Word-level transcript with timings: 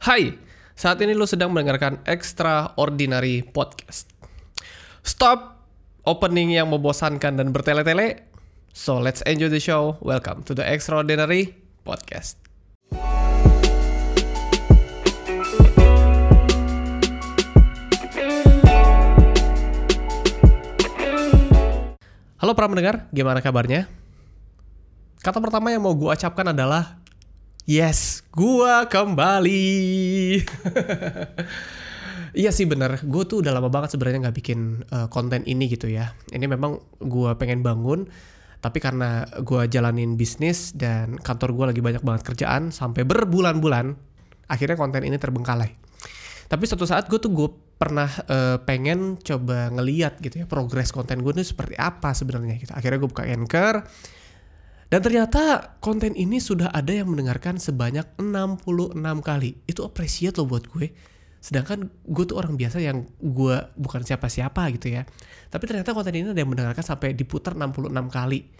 Hai, 0.00 0.32
saat 0.72 0.96
ini 1.04 1.12
lo 1.12 1.28
sedang 1.28 1.52
mendengarkan 1.52 2.00
Extraordinary 2.08 3.44
Podcast. 3.44 4.08
Stop 5.04 5.60
opening 6.08 6.56
yang 6.56 6.72
membosankan 6.72 7.36
dan 7.36 7.52
bertele-tele. 7.52 8.24
So 8.72 8.96
let's 8.96 9.20
enjoy 9.28 9.52
the 9.52 9.60
show. 9.60 10.00
Welcome 10.00 10.40
to 10.48 10.56
the 10.56 10.64
Extraordinary 10.64 11.52
Podcast. 11.84 12.40
Halo 22.40 22.56
para 22.56 22.72
pendengar, 22.72 23.04
gimana 23.12 23.44
kabarnya? 23.44 23.84
Kata 25.20 25.44
pertama 25.44 25.68
yang 25.68 25.84
mau 25.84 25.92
gue 25.92 26.08
ucapkan 26.08 26.56
adalah 26.56 26.99
Yes, 27.68 28.24
gua 28.32 28.88
kembali. 28.88 29.68
iya 32.40 32.50
sih 32.54 32.64
bener, 32.64 33.04
gue 33.04 33.22
tuh 33.28 33.44
udah 33.44 33.52
lama 33.52 33.68
banget 33.68 33.98
sebenarnya 33.98 34.28
nggak 34.28 34.36
bikin 34.40 34.86
uh, 34.88 35.12
konten 35.12 35.44
ini 35.44 35.68
gitu 35.68 35.90
ya. 35.90 36.16
Ini 36.32 36.46
memang 36.48 36.80
gue 37.02 37.30
pengen 37.36 37.60
bangun, 37.60 38.08
tapi 38.64 38.80
karena 38.80 39.28
gue 39.44 39.68
jalanin 39.68 40.16
bisnis 40.16 40.72
dan 40.72 41.20
kantor 41.20 41.52
gue 41.52 41.64
lagi 41.74 41.80
banyak 41.84 42.02
banget 42.06 42.22
kerjaan 42.32 42.72
sampai 42.72 43.04
berbulan-bulan, 43.04 43.92
akhirnya 44.48 44.80
konten 44.80 45.04
ini 45.04 45.20
terbengkalai. 45.20 45.70
Tapi 46.50 46.64
suatu 46.66 46.88
saat 46.88 47.06
gue 47.06 47.20
tuh 47.22 47.30
gue 47.30 47.48
pernah 47.76 48.08
uh, 48.08 48.58
pengen 48.60 49.20
coba 49.20 49.72
ngeliat 49.72 50.18
gitu 50.20 50.42
ya 50.42 50.46
progres 50.50 50.92
konten 50.92 51.22
gue 51.24 51.32
tuh 51.32 51.46
seperti 51.46 51.76
apa 51.76 52.16
sebenarnya 52.16 52.56
gitu. 52.56 52.72
Akhirnya 52.74 52.98
gue 52.98 53.10
buka 53.10 53.24
Anchor, 53.28 53.84
dan 54.90 55.06
ternyata 55.06 55.78
konten 55.78 56.18
ini 56.18 56.42
sudah 56.42 56.74
ada 56.74 56.90
yang 56.90 57.06
mendengarkan 57.06 57.62
sebanyak 57.62 58.02
66 58.18 58.98
kali. 59.22 59.54
Itu 59.70 59.86
appreciate 59.86 60.34
loh 60.34 60.50
buat 60.50 60.66
gue. 60.66 60.90
Sedangkan 61.38 61.86
gue 62.10 62.24
tuh 62.26 62.34
orang 62.34 62.58
biasa 62.58 62.82
yang 62.82 63.06
gue 63.22 63.56
bukan 63.78 64.02
siapa-siapa 64.02 64.66
gitu 64.74 64.90
ya. 64.90 65.06
Tapi 65.46 65.62
ternyata 65.70 65.94
konten 65.94 66.10
ini 66.18 66.34
ada 66.34 66.42
yang 66.42 66.50
mendengarkan 66.50 66.82
sampai 66.82 67.14
diputar 67.14 67.54
66 67.54 67.86
kali. 68.10 68.50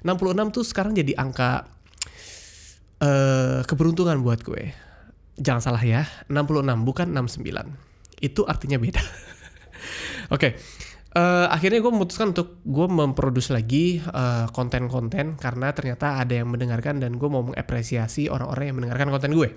66 0.00 0.56
tuh 0.56 0.64
sekarang 0.64 0.96
jadi 0.96 1.20
angka 1.20 1.68
uh, 3.04 3.60
keberuntungan 3.68 4.24
buat 4.24 4.40
gue. 4.40 4.72
Jangan 5.36 5.60
salah 5.60 5.84
ya, 5.84 6.08
66 6.32 6.64
bukan 6.80 7.12
69. 7.12 8.24
Itu 8.24 8.48
artinya 8.48 8.80
beda. 8.80 9.04
Oke, 10.32 10.32
okay 10.32 10.52
uh, 11.14 11.46
akhirnya 11.48 11.80
gue 11.80 11.92
memutuskan 11.94 12.34
untuk 12.34 12.60
gue 12.66 12.86
memproduksi 12.90 13.50
lagi 13.54 14.02
uh, 14.02 14.50
konten-konten 14.50 15.38
karena 15.38 15.70
ternyata 15.72 16.20
ada 16.20 16.34
yang 16.34 16.50
mendengarkan 16.50 17.00
dan 17.00 17.16
gue 17.16 17.28
mau 17.30 17.46
mengapresiasi 17.46 18.28
orang-orang 18.28 18.64
yang 18.70 18.76
mendengarkan 18.82 19.08
konten 19.14 19.32
gue. 19.32 19.50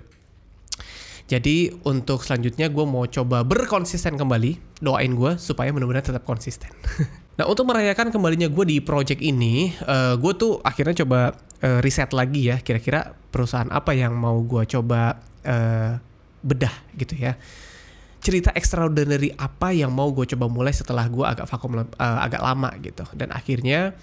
Jadi 1.28 1.68
untuk 1.84 2.24
selanjutnya 2.24 2.72
gue 2.72 2.86
mau 2.88 3.04
coba 3.04 3.44
berkonsisten 3.44 4.16
kembali, 4.16 4.80
doain 4.80 5.12
gue 5.12 5.36
supaya 5.36 5.68
benar-benar 5.68 6.00
tetap 6.00 6.24
konsisten. 6.24 6.72
nah 7.38 7.44
untuk 7.44 7.68
merayakan 7.68 8.08
kembalinya 8.08 8.48
gue 8.48 8.64
di 8.64 8.80
project 8.80 9.20
ini, 9.20 9.76
uh, 9.84 10.16
gue 10.16 10.32
tuh 10.40 10.56
akhirnya 10.64 11.04
coba 11.04 11.36
uh, 11.60 11.84
riset 11.84 12.16
lagi 12.16 12.48
ya, 12.48 12.56
kira-kira 12.64 13.12
perusahaan 13.28 13.68
apa 13.68 13.92
yang 13.92 14.16
mau 14.16 14.40
gue 14.40 14.64
coba 14.64 15.20
uh, 15.44 16.00
bedah 16.40 16.72
gitu 16.96 17.18
ya 17.18 17.36
cerita 18.28 18.52
extraordinary 18.52 19.32
apa 19.40 19.72
yang 19.72 19.88
mau 19.88 20.12
gue 20.12 20.28
coba 20.36 20.52
mulai 20.52 20.76
setelah 20.76 21.08
gue 21.08 21.24
agak 21.24 21.48
vakum 21.48 21.80
uh, 21.80 21.84
agak 21.96 22.44
lama 22.44 22.68
gitu. 22.84 23.08
Dan 23.16 23.32
akhirnya 23.32 23.96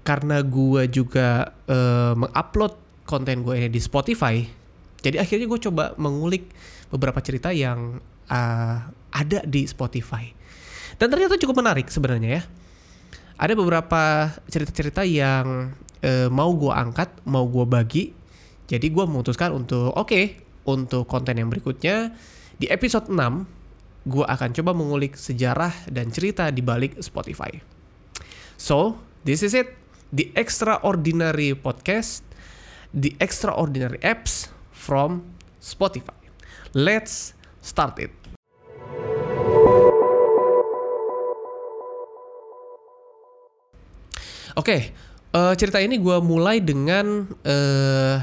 karena 0.00 0.40
gue 0.40 0.88
juga 0.88 1.52
uh, 1.68 2.16
mengupload 2.16 2.80
konten 3.04 3.44
gue 3.44 3.54
ini 3.60 3.68
di 3.68 3.80
Spotify 3.84 4.62
jadi 5.02 5.18
akhirnya 5.18 5.50
gue 5.50 5.60
coba 5.68 5.84
mengulik 5.98 6.46
beberapa 6.88 7.18
cerita 7.18 7.50
yang 7.50 7.98
uh, 8.30 8.76
ada 9.10 9.42
di 9.42 9.66
Spotify. 9.66 10.30
Dan 10.96 11.10
ternyata 11.10 11.34
cukup 11.36 11.58
menarik 11.58 11.90
sebenarnya 11.90 12.40
ya. 12.40 12.42
Ada 13.34 13.58
beberapa 13.58 14.30
cerita-cerita 14.46 15.02
yang 15.02 15.74
uh, 16.06 16.28
mau 16.30 16.54
gue 16.54 16.70
angkat 16.70 17.10
mau 17.26 17.42
gue 17.50 17.66
bagi. 17.66 18.14
Jadi 18.70 18.86
gue 18.94 19.04
memutuskan 19.04 19.50
untuk 19.50 19.90
oke 19.90 20.06
okay, 20.06 20.38
untuk 20.70 21.10
konten 21.10 21.34
yang 21.34 21.50
berikutnya 21.50 22.14
di 22.62 22.70
episode 22.70 23.10
6, 23.10 24.06
gue 24.06 24.22
akan 24.22 24.54
coba 24.54 24.70
mengulik 24.70 25.18
sejarah 25.18 25.74
dan 25.90 26.14
cerita 26.14 26.46
di 26.54 26.62
balik 26.62 26.94
Spotify. 27.02 27.50
So, 28.54 29.02
this 29.26 29.42
is 29.42 29.50
it. 29.50 29.74
The 30.14 30.30
Extraordinary 30.38 31.58
Podcast, 31.58 32.22
The 32.94 33.18
Extraordinary 33.18 33.98
Apps 34.06 34.46
from 34.70 35.26
Spotify. 35.58 36.14
Let's 36.70 37.34
start 37.58 37.98
it. 37.98 38.14
Oke, 44.54 44.68
okay, 44.68 44.80
uh, 45.34 45.50
eh, 45.50 45.54
cerita 45.58 45.82
ini 45.82 45.98
gue 45.98 46.22
mulai 46.22 46.62
dengan 46.62 47.26
uh, 47.26 48.16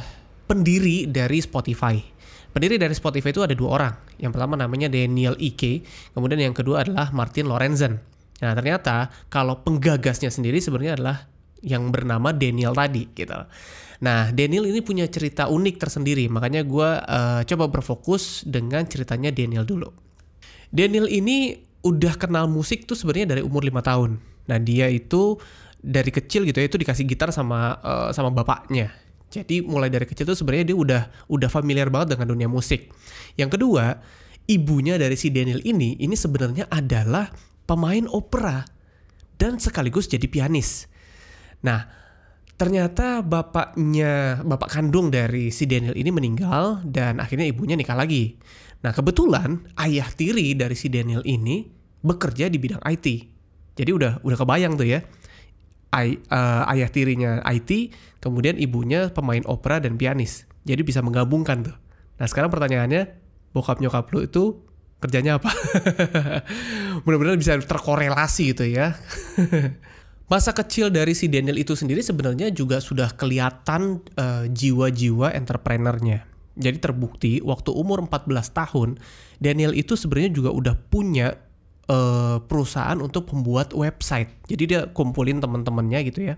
pendiri 0.48 1.12
dari 1.12 1.44
Spotify. 1.44 2.19
Pendiri 2.50 2.82
dari 2.82 2.96
Spotify 2.98 3.30
itu 3.30 3.46
ada 3.46 3.54
dua 3.54 3.70
orang. 3.78 3.94
Yang 4.18 4.32
pertama 4.36 4.58
namanya 4.58 4.90
Daniel 4.90 5.38
Ike, 5.38 5.86
kemudian 6.18 6.42
yang 6.42 6.56
kedua 6.58 6.82
adalah 6.82 7.14
Martin 7.14 7.46
Lorenzen. 7.46 8.02
Nah 8.40 8.52
ternyata 8.56 9.12
kalau 9.28 9.62
penggagasnya 9.62 10.32
sendiri 10.32 10.58
sebenarnya 10.64 10.98
adalah 10.98 11.18
yang 11.60 11.92
bernama 11.92 12.32
Daniel 12.32 12.72
tadi 12.72 13.06
gitu. 13.12 13.36
Nah 14.00 14.32
Daniel 14.32 14.66
ini 14.66 14.80
punya 14.80 15.06
cerita 15.12 15.52
unik 15.52 15.76
tersendiri, 15.76 16.32
makanya 16.32 16.64
gue 16.64 16.90
uh, 17.04 17.42
coba 17.44 17.66
berfokus 17.68 18.48
dengan 18.48 18.88
ceritanya 18.88 19.30
Daniel 19.30 19.68
dulu. 19.68 19.92
Daniel 20.72 21.06
ini 21.12 21.60
udah 21.84 22.16
kenal 22.16 22.48
musik 22.48 22.88
tuh 22.88 22.96
sebenarnya 22.96 23.36
dari 23.38 23.42
umur 23.44 23.64
5 23.68 23.80
tahun. 23.84 24.12
Nah 24.48 24.58
dia 24.60 24.88
itu 24.88 25.36
dari 25.80 26.12
kecil 26.12 26.44
gitu 26.44 26.60
ya 26.60 26.68
itu 26.68 26.76
dikasih 26.80 27.08
gitar 27.08 27.32
sama 27.32 27.76
uh, 27.80 28.10
sama 28.16 28.32
bapaknya. 28.32 28.92
Jadi 29.30 29.62
mulai 29.62 29.94
dari 29.94 30.10
kecil 30.10 30.26
tuh 30.26 30.38
sebenarnya 30.38 30.74
dia 30.74 30.78
udah 30.78 31.02
udah 31.30 31.50
familiar 31.54 31.94
banget 31.94 32.18
dengan 32.18 32.34
dunia 32.34 32.50
musik. 32.50 32.90
Yang 33.38 33.58
kedua, 33.58 34.02
ibunya 34.50 34.98
dari 34.98 35.14
si 35.14 35.30
Daniel 35.30 35.62
ini 35.62 35.94
ini 36.02 36.18
sebenarnya 36.18 36.66
adalah 36.74 37.30
pemain 37.70 38.10
opera 38.10 38.66
dan 39.38 39.62
sekaligus 39.62 40.10
jadi 40.10 40.26
pianis. 40.26 40.90
Nah, 41.62 41.86
ternyata 42.58 43.22
bapaknya, 43.22 44.42
bapak 44.42 44.70
kandung 44.74 45.14
dari 45.14 45.54
si 45.54 45.70
Daniel 45.70 45.94
ini 45.94 46.10
meninggal 46.10 46.82
dan 46.90 47.22
akhirnya 47.22 47.46
ibunya 47.46 47.78
nikah 47.78 47.96
lagi. 47.96 48.34
Nah, 48.82 48.90
kebetulan 48.98 49.70
ayah 49.78 50.10
tiri 50.10 50.58
dari 50.58 50.74
si 50.74 50.90
Daniel 50.90 51.22
ini 51.22 51.70
bekerja 52.02 52.50
di 52.50 52.58
bidang 52.58 52.82
IT. 52.82 53.08
Jadi 53.78 53.92
udah 53.94 54.26
udah 54.26 54.38
kebayang 54.42 54.76
tuh 54.76 54.90
ya 54.90 55.00
ay, 55.90 56.22
uh, 56.30 56.70
ayah 56.70 56.90
tirinya 56.90 57.42
IT, 57.50 57.94
kemudian 58.22 58.58
ibunya 58.62 59.10
pemain 59.10 59.42
opera 59.50 59.82
dan 59.82 59.98
pianis. 59.98 60.46
Jadi 60.66 60.86
bisa 60.86 61.02
menggabungkan 61.02 61.66
tuh. 61.66 61.78
Nah 62.22 62.28
sekarang 62.30 62.54
pertanyaannya, 62.54 63.10
bokap 63.56 63.82
nyokap 63.82 64.06
lu 64.14 64.26
itu 64.26 64.44
kerjanya 65.00 65.40
apa? 65.40 65.50
Benar-benar 67.08 67.40
bisa 67.40 67.58
terkorelasi 67.58 68.54
gitu 68.54 68.68
ya. 68.68 68.94
Masa 70.32 70.54
kecil 70.54 70.94
dari 70.94 71.18
si 71.18 71.26
Daniel 71.26 71.58
itu 71.58 71.74
sendiri 71.74 72.06
sebenarnya 72.06 72.54
juga 72.54 72.78
sudah 72.78 73.10
kelihatan 73.18 74.06
uh, 74.14 74.46
jiwa-jiwa 74.46 75.34
entrepreneurnya. 75.34 76.30
Jadi 76.60 76.78
terbukti 76.78 77.34
waktu 77.42 77.74
umur 77.74 78.06
14 78.06 78.30
tahun, 78.54 78.90
Daniel 79.42 79.74
itu 79.74 79.98
sebenarnya 79.98 80.30
juga 80.30 80.52
udah 80.54 80.76
punya 80.92 81.34
uh, 81.90 82.38
perusahaan 82.46 82.96
untuk 83.02 83.34
pembuat 83.34 83.74
website. 83.74 84.30
Jadi 84.46 84.64
dia 84.70 84.82
kumpulin 84.94 85.42
teman-temannya 85.42 86.00
gitu 86.08 86.30
ya. 86.32 86.38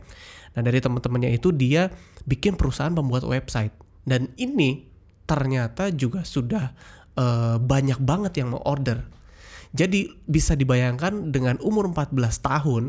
Nah 0.55 0.61
dari 0.63 0.79
teman-temannya 0.79 1.35
itu 1.35 1.51
dia 1.51 1.91
bikin 2.25 2.55
perusahaan 2.55 2.95
pembuat 2.95 3.27
website. 3.27 3.75
Dan 4.07 4.31
ini 4.39 4.87
ternyata 5.27 5.93
juga 5.93 6.25
sudah 6.25 6.73
uh, 7.19 7.59
banyak 7.61 7.99
banget 8.01 8.41
yang 8.41 8.55
mau 8.55 8.63
order. 8.63 9.03
Jadi 9.71 10.11
bisa 10.27 10.55
dibayangkan 10.57 11.31
dengan 11.31 11.55
umur 11.63 11.87
14 11.87 12.11
tahun, 12.43 12.83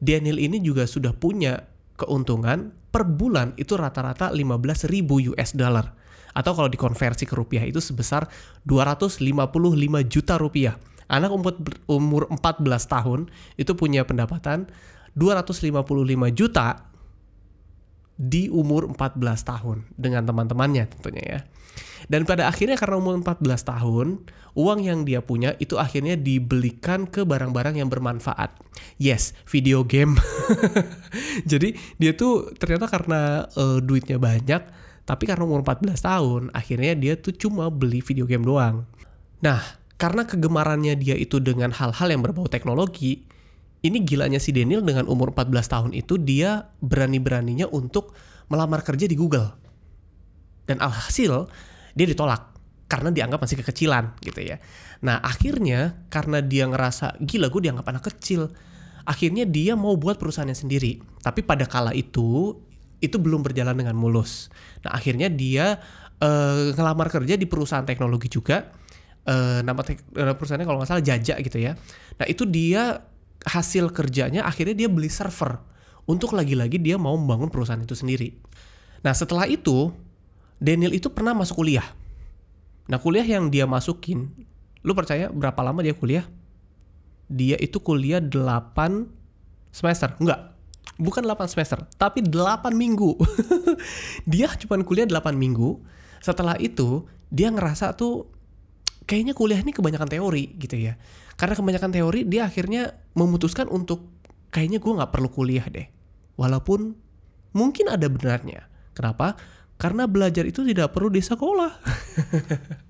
Daniel 0.00 0.40
ini 0.40 0.64
juga 0.64 0.88
sudah 0.88 1.12
punya 1.12 1.68
keuntungan 2.00 2.72
per 2.88 3.04
bulan 3.04 3.52
itu 3.60 3.76
rata-rata 3.76 4.32
15 4.32 4.88
ribu 4.88 5.20
US 5.32 5.52
dollar. 5.52 5.92
Atau 6.32 6.56
kalau 6.56 6.72
dikonversi 6.72 7.28
ke 7.28 7.36
rupiah 7.36 7.60
itu 7.60 7.76
sebesar 7.76 8.24
255 8.64 9.20
juta 10.08 10.40
rupiah 10.40 10.80
anak 11.08 11.30
umur, 11.34 11.54
umur 11.88 12.22
14 12.30 12.66
tahun 12.86 13.20
itu 13.58 13.72
punya 13.74 14.06
pendapatan 14.06 14.70
255 15.14 15.72
juta 16.32 16.92
di 18.16 18.46
umur 18.52 18.92
14 18.92 19.18
tahun 19.42 19.88
dengan 19.96 20.22
teman-temannya 20.28 20.84
tentunya 20.88 21.24
ya. 21.24 21.40
Dan 22.10 22.26
pada 22.26 22.50
akhirnya 22.50 22.74
karena 22.74 22.98
umur 22.98 23.18
14 23.22 23.42
tahun, 23.62 24.26
uang 24.58 24.80
yang 24.82 25.06
dia 25.06 25.22
punya 25.22 25.54
itu 25.62 25.78
akhirnya 25.78 26.18
dibelikan 26.18 27.06
ke 27.06 27.22
barang-barang 27.22 27.78
yang 27.78 27.88
bermanfaat. 27.88 28.58
Yes, 28.98 29.32
video 29.46 29.86
game. 29.86 30.18
Jadi 31.50 31.78
dia 31.96 32.12
tuh 32.12 32.50
ternyata 32.58 32.90
karena 32.90 33.46
uh, 33.54 33.78
duitnya 33.78 34.18
banyak, 34.18 34.62
Tapi 35.02 35.26
karena 35.26 35.42
umur 35.42 35.66
14 35.66 35.98
tahun, 35.98 36.42
akhirnya 36.54 36.94
dia 36.94 37.18
tuh 37.18 37.34
cuma 37.34 37.66
beli 37.74 37.98
video 37.98 38.22
game 38.22 38.46
doang. 38.46 38.86
Nah, 39.42 39.81
karena 40.02 40.26
kegemarannya 40.26 40.98
dia 40.98 41.14
itu 41.14 41.38
dengan 41.38 41.70
hal-hal 41.70 42.10
yang 42.10 42.26
berbau 42.26 42.50
teknologi, 42.50 43.22
ini 43.86 44.02
gilanya 44.02 44.42
si 44.42 44.50
Daniel 44.50 44.82
dengan 44.82 45.06
umur 45.06 45.30
14 45.30 45.54
tahun 45.70 45.90
itu 45.94 46.18
dia 46.18 46.74
berani-beraninya 46.82 47.70
untuk 47.70 48.10
melamar 48.50 48.82
kerja 48.82 49.06
di 49.06 49.14
Google. 49.14 49.54
Dan 50.66 50.82
alhasil 50.82 51.46
dia 51.94 52.06
ditolak 52.10 52.50
karena 52.90 53.14
dianggap 53.14 53.46
masih 53.46 53.62
kekecilan 53.62 54.18
gitu 54.26 54.42
ya. 54.42 54.58
Nah 55.06 55.22
akhirnya 55.22 56.02
karena 56.10 56.42
dia 56.42 56.66
ngerasa 56.66 57.22
gila 57.22 57.46
gue 57.46 57.70
dianggap 57.70 57.86
anak 57.86 58.10
kecil, 58.10 58.50
akhirnya 59.06 59.46
dia 59.46 59.78
mau 59.78 59.94
buat 59.94 60.18
perusahaannya 60.18 60.58
sendiri. 60.58 60.98
Tapi 61.22 61.46
pada 61.46 61.70
kala 61.70 61.94
itu 61.94 62.58
itu 62.98 63.16
belum 63.22 63.46
berjalan 63.46 63.78
dengan 63.78 63.94
mulus. 63.94 64.50
Nah 64.82 64.98
akhirnya 64.98 65.30
dia 65.30 65.78
uh, 66.18 66.74
ngelamar 66.74 67.06
kerja 67.06 67.38
di 67.38 67.46
perusahaan 67.46 67.86
teknologi 67.86 68.26
juga. 68.26 68.81
Uh, 69.22 69.62
nama 69.62 69.78
perusahaannya 70.34 70.66
kalau 70.66 70.82
nggak 70.82 70.90
salah 70.90 71.04
Jaja 71.04 71.38
gitu 71.38 71.58
ya. 71.62 71.78
Nah 72.18 72.26
itu 72.26 72.42
dia 72.42 73.06
hasil 73.42 73.90
kerjanya 73.90 74.46
akhirnya 74.46 74.86
dia 74.86 74.88
beli 74.90 75.10
server 75.10 75.58
untuk 76.06 76.34
lagi-lagi 76.34 76.78
dia 76.78 76.98
mau 76.98 77.14
membangun 77.14 77.50
perusahaan 77.50 77.78
itu 77.78 77.94
sendiri. 77.94 78.34
Nah 79.06 79.14
setelah 79.14 79.46
itu 79.46 79.94
Daniel 80.62 80.94
itu 80.94 81.10
pernah 81.10 81.34
masuk 81.34 81.62
kuliah. 81.62 81.86
Nah 82.90 82.98
kuliah 82.98 83.26
yang 83.26 83.50
dia 83.50 83.66
masukin, 83.66 84.30
lu 84.82 84.94
percaya 84.94 85.30
berapa 85.30 85.58
lama 85.62 85.82
dia 85.82 85.94
kuliah? 85.94 86.26
Dia 87.30 87.58
itu 87.58 87.78
kuliah 87.78 88.18
8 88.18 89.06
semester, 89.70 90.14
enggak. 90.18 90.54
Bukan 90.98 91.22
8 91.24 91.50
semester, 91.50 91.82
tapi 91.98 92.22
8 92.22 92.74
minggu. 92.74 93.18
dia 94.30 94.50
cuma 94.62 94.78
kuliah 94.82 95.06
8 95.06 95.34
minggu. 95.34 95.82
Setelah 96.22 96.54
itu, 96.62 97.06
dia 97.32 97.50
ngerasa 97.50 97.94
tuh 97.98 98.30
kayaknya 99.04 99.34
kuliah 99.34 99.60
ini 99.60 99.74
kebanyakan 99.74 100.08
teori 100.08 100.56
gitu 100.58 100.76
ya. 100.78 100.94
Karena 101.36 101.54
kebanyakan 101.58 101.90
teori, 101.90 102.20
dia 102.28 102.46
akhirnya 102.46 102.94
memutuskan 103.18 103.66
untuk 103.66 104.12
kayaknya 104.52 104.78
gue 104.78 104.92
nggak 104.92 105.12
perlu 105.12 105.28
kuliah 105.32 105.66
deh. 105.66 105.88
Walaupun 106.38 106.94
mungkin 107.56 107.86
ada 107.90 108.06
benarnya. 108.06 108.68
Kenapa? 108.92 109.34
Karena 109.80 110.06
belajar 110.06 110.46
itu 110.46 110.62
tidak 110.62 110.94
perlu 110.94 111.10
di 111.10 111.24
sekolah. 111.24 111.72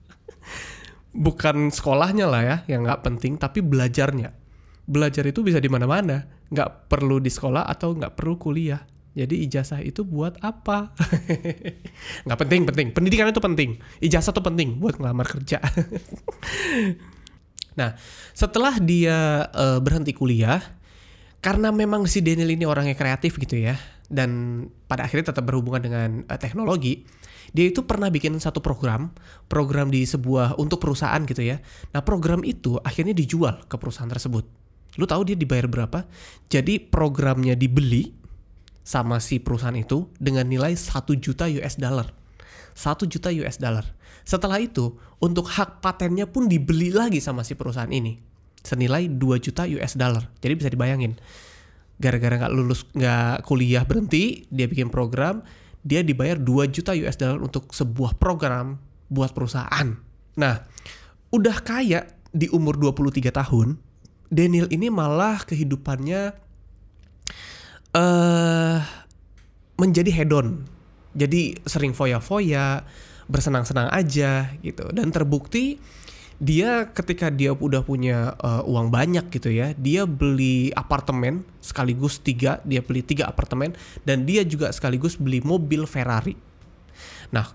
Bukan 1.24 1.68
sekolahnya 1.72 2.26
lah 2.28 2.42
ya 2.42 2.56
yang 2.68 2.84
nggak 2.84 3.02
penting, 3.04 3.38
tapi 3.38 3.64
belajarnya. 3.64 4.32
Belajar 4.82 5.24
itu 5.24 5.40
bisa 5.46 5.62
di 5.62 5.70
mana-mana, 5.70 6.26
nggak 6.50 6.90
perlu 6.90 7.22
di 7.22 7.30
sekolah 7.30 7.64
atau 7.64 7.94
nggak 7.94 8.18
perlu 8.18 8.36
kuliah. 8.36 8.82
Jadi 9.12 9.44
ijazah 9.44 9.84
itu 9.84 10.08
buat 10.08 10.40
apa? 10.40 10.96
nggak 12.24 12.38
penting, 12.40 12.60
penting. 12.64 12.88
Pendidikan 12.96 13.28
itu 13.28 13.44
penting. 13.44 13.76
Ijazah 14.00 14.32
itu 14.32 14.40
penting 14.40 14.80
buat 14.80 14.96
ngelamar 14.96 15.28
kerja. 15.28 15.60
nah, 17.78 17.92
setelah 18.32 18.80
dia 18.80 19.52
uh, 19.52 19.84
berhenti 19.84 20.16
kuliah, 20.16 20.64
karena 21.44 21.68
memang 21.68 22.08
si 22.08 22.24
Daniel 22.24 22.56
ini 22.56 22.64
orangnya 22.64 22.96
kreatif 22.96 23.36
gitu 23.36 23.60
ya, 23.60 23.76
dan 24.08 24.64
pada 24.88 25.04
akhirnya 25.04 25.36
tetap 25.36 25.44
berhubungan 25.44 25.84
dengan 25.84 26.10
uh, 26.32 26.40
teknologi, 26.40 27.04
dia 27.52 27.68
itu 27.68 27.84
pernah 27.84 28.08
bikin 28.08 28.40
satu 28.40 28.64
program, 28.64 29.12
program 29.44 29.92
di 29.92 30.08
sebuah 30.08 30.56
untuk 30.56 30.80
perusahaan 30.80 31.20
gitu 31.28 31.44
ya. 31.44 31.60
Nah, 31.92 32.00
program 32.00 32.40
itu 32.48 32.80
akhirnya 32.80 33.12
dijual 33.12 33.60
ke 33.68 33.76
perusahaan 33.76 34.08
tersebut. 34.08 34.48
Lu 34.96 35.04
tahu 35.04 35.28
dia 35.28 35.36
dibayar 35.36 35.68
berapa? 35.68 36.08
Jadi 36.48 36.80
programnya 36.80 37.52
dibeli 37.52 38.21
sama 38.82 39.22
si 39.22 39.38
perusahaan 39.38 39.74
itu 39.74 40.10
dengan 40.18 40.46
nilai 40.46 40.74
1 40.74 41.06
juta 41.22 41.46
US 41.46 41.78
dollar. 41.78 42.10
1 42.74 43.06
juta 43.06 43.30
US 43.30 43.56
dollar. 43.62 43.86
Setelah 44.22 44.62
itu, 44.62 44.94
untuk 45.18 45.50
hak 45.50 45.82
patennya 45.82 46.30
pun 46.30 46.46
dibeli 46.46 46.94
lagi 46.94 47.18
sama 47.18 47.42
si 47.42 47.54
perusahaan 47.58 47.90
ini. 47.90 48.18
Senilai 48.62 49.10
2 49.10 49.18
juta 49.42 49.66
US 49.66 49.98
dollar. 49.98 50.30
Jadi 50.38 50.52
bisa 50.54 50.70
dibayangin. 50.70 51.18
Gara-gara 51.98 52.38
nggak 52.38 52.52
lulus, 52.54 52.86
nggak 52.94 53.46
kuliah 53.46 53.86
berhenti, 53.86 54.46
dia 54.50 54.66
bikin 54.66 54.90
program, 54.90 55.42
dia 55.82 56.02
dibayar 56.02 56.38
2 56.38 56.70
juta 56.70 56.94
US 56.94 57.18
dollar 57.18 57.42
untuk 57.42 57.70
sebuah 57.70 58.18
program 58.18 58.78
buat 59.10 59.34
perusahaan. 59.34 59.94
Nah, 60.38 60.54
udah 61.30 61.56
kaya 61.62 62.08
di 62.32 62.48
umur 62.48 62.80
23 62.80 63.28
tahun, 63.30 63.76
Daniel 64.32 64.70
ini 64.72 64.88
malah 64.88 65.44
kehidupannya 65.44 66.32
uh, 67.96 68.78
menjadi 69.80 70.10
hedon. 70.12 70.64
Jadi 71.12 71.60
sering 71.68 71.92
foya-foya, 71.92 72.84
bersenang-senang 73.28 73.92
aja 73.92 74.52
gitu. 74.64 74.88
Dan 74.92 75.12
terbukti 75.12 75.76
dia 76.42 76.90
ketika 76.90 77.30
dia 77.30 77.54
udah 77.54 77.86
punya 77.86 78.34
uh, 78.40 78.66
uang 78.66 78.90
banyak 78.90 79.30
gitu 79.30 79.52
ya, 79.52 79.76
dia 79.78 80.08
beli 80.08 80.74
apartemen 80.74 81.46
sekaligus 81.62 82.18
tiga, 82.18 82.58
dia 82.66 82.82
beli 82.82 83.04
tiga 83.04 83.30
apartemen 83.30 83.76
dan 84.02 84.26
dia 84.26 84.42
juga 84.42 84.72
sekaligus 84.74 85.14
beli 85.14 85.38
mobil 85.44 85.86
Ferrari. 85.86 86.34
Nah, 87.30 87.46